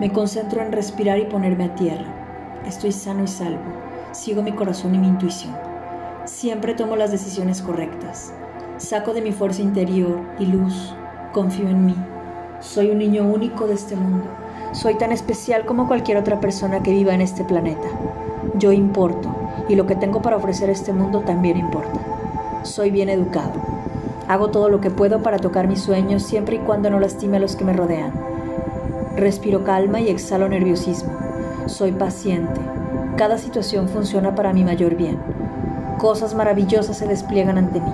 Me 0.00 0.12
concentro 0.12 0.60
en 0.62 0.72
respirar 0.72 1.18
y 1.18 1.24
ponerme 1.24 1.64
a 1.64 1.74
tierra. 1.74 2.62
Estoy 2.66 2.92
sano 2.92 3.22
y 3.22 3.28
salvo 3.28 3.86
sigo 4.16 4.42
mi 4.42 4.52
corazón 4.52 4.94
y 4.94 4.98
mi 4.98 5.08
intuición. 5.08 5.54
Siempre 6.24 6.74
tomo 6.74 6.96
las 6.96 7.12
decisiones 7.12 7.62
correctas. 7.62 8.32
Saco 8.78 9.12
de 9.12 9.22
mi 9.22 9.32
fuerza 9.32 9.62
interior 9.62 10.20
y 10.38 10.46
luz. 10.46 10.94
Confío 11.36 11.68
en 11.68 11.84
mí. 11.84 11.94
Soy 12.60 12.88
un 12.88 12.96
niño 12.96 13.24
único 13.24 13.66
de 13.66 13.74
este 13.74 13.94
mundo. 13.94 14.24
Soy 14.72 14.94
tan 14.94 15.12
especial 15.12 15.66
como 15.66 15.86
cualquier 15.86 16.16
otra 16.16 16.40
persona 16.40 16.82
que 16.82 16.92
viva 16.92 17.12
en 17.12 17.20
este 17.20 17.44
planeta. 17.44 17.86
Yo 18.54 18.72
importo 18.72 19.28
y 19.68 19.74
lo 19.74 19.86
que 19.86 19.96
tengo 19.96 20.22
para 20.22 20.38
ofrecer 20.38 20.70
a 20.70 20.72
este 20.72 20.94
mundo 20.94 21.20
también 21.26 21.58
importa. 21.58 22.00
Soy 22.62 22.90
bien 22.90 23.10
educado. 23.10 23.52
Hago 24.28 24.48
todo 24.48 24.70
lo 24.70 24.80
que 24.80 24.90
puedo 24.90 25.22
para 25.22 25.38
tocar 25.38 25.68
mis 25.68 25.82
sueños 25.82 26.22
siempre 26.22 26.56
y 26.56 26.60
cuando 26.60 26.88
no 26.88 27.00
lastime 27.00 27.36
a 27.36 27.40
los 27.40 27.54
que 27.54 27.66
me 27.66 27.74
rodean. 27.74 28.12
Respiro 29.14 29.62
calma 29.62 30.00
y 30.00 30.08
exhalo 30.08 30.48
nerviosismo. 30.48 31.12
Soy 31.66 31.92
paciente, 31.92 32.62
cada 33.18 33.36
situación 33.36 33.90
funciona 33.90 34.34
para 34.34 34.54
mi 34.54 34.64
mayor 34.64 34.94
bien. 34.94 35.18
Cosas 35.98 36.34
maravillosas 36.34 36.96
se 36.96 37.06
despliegan 37.06 37.58
ante 37.58 37.82
mí. 37.82 37.92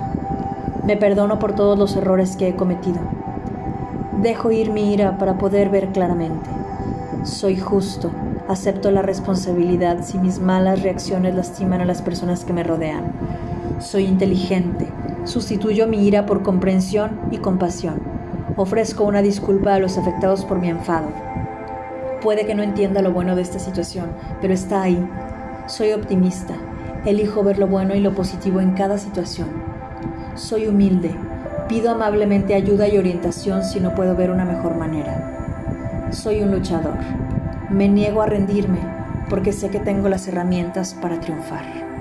Me 0.85 0.95
perdono 0.95 1.39
por 1.39 1.53
todos 1.55 1.77
los 1.77 1.93
errores 1.97 2.37
que 2.37 2.47
he 2.47 2.55
cometido. 2.55 3.12
Dejo 4.23 4.53
ir 4.53 4.71
mi 4.71 4.93
ira 4.93 5.17
para 5.17 5.37
poder 5.37 5.69
ver 5.69 5.89
claramente. 5.89 6.49
Soy 7.25 7.57
justo. 7.57 8.09
Acepto 8.47 8.89
la 8.89 9.01
responsabilidad 9.01 9.97
si 10.01 10.17
mis 10.17 10.39
malas 10.39 10.81
reacciones 10.81 11.35
lastiman 11.35 11.81
a 11.81 11.85
las 11.85 12.01
personas 12.01 12.45
que 12.45 12.53
me 12.53 12.63
rodean. 12.63 13.11
Soy 13.79 14.05
inteligente. 14.05 14.87
Sustituyo 15.25 15.87
mi 15.87 16.07
ira 16.07 16.25
por 16.25 16.41
comprensión 16.41 17.19
y 17.31 17.39
compasión. 17.39 18.01
Ofrezco 18.55 19.03
una 19.03 19.21
disculpa 19.21 19.73
a 19.73 19.79
los 19.79 19.97
afectados 19.97 20.45
por 20.45 20.57
mi 20.57 20.69
enfado. 20.69 21.09
Puede 22.21 22.45
que 22.45 22.55
no 22.55 22.63
entienda 22.63 23.01
lo 23.01 23.11
bueno 23.11 23.35
de 23.35 23.41
esta 23.41 23.59
situación, 23.59 24.05
pero 24.39 24.53
está 24.53 24.83
ahí. 24.83 25.05
Soy 25.67 25.91
optimista. 25.91 26.55
Elijo 27.05 27.43
ver 27.43 27.59
lo 27.59 27.67
bueno 27.67 27.93
y 27.93 27.99
lo 27.99 28.15
positivo 28.15 28.61
en 28.61 28.71
cada 28.71 28.97
situación. 28.97 29.49
Soy 30.35 30.67
humilde. 30.67 31.13
Pido 31.73 31.89
amablemente 31.89 32.53
ayuda 32.53 32.87
y 32.87 32.99
orientación 32.99 33.63
si 33.63 33.79
no 33.79 33.95
puedo 33.95 34.15
ver 34.15 34.29
una 34.29 34.45
mejor 34.45 34.77
manera. 34.77 36.07
Soy 36.11 36.43
un 36.43 36.51
luchador. 36.51 36.99
Me 37.71 37.89
niego 37.89 38.21
a 38.21 38.27
rendirme 38.27 38.77
porque 39.27 39.51
sé 39.51 39.71
que 39.71 39.79
tengo 39.79 40.07
las 40.07 40.27
herramientas 40.27 40.93
para 40.93 41.19
triunfar. 41.19 41.92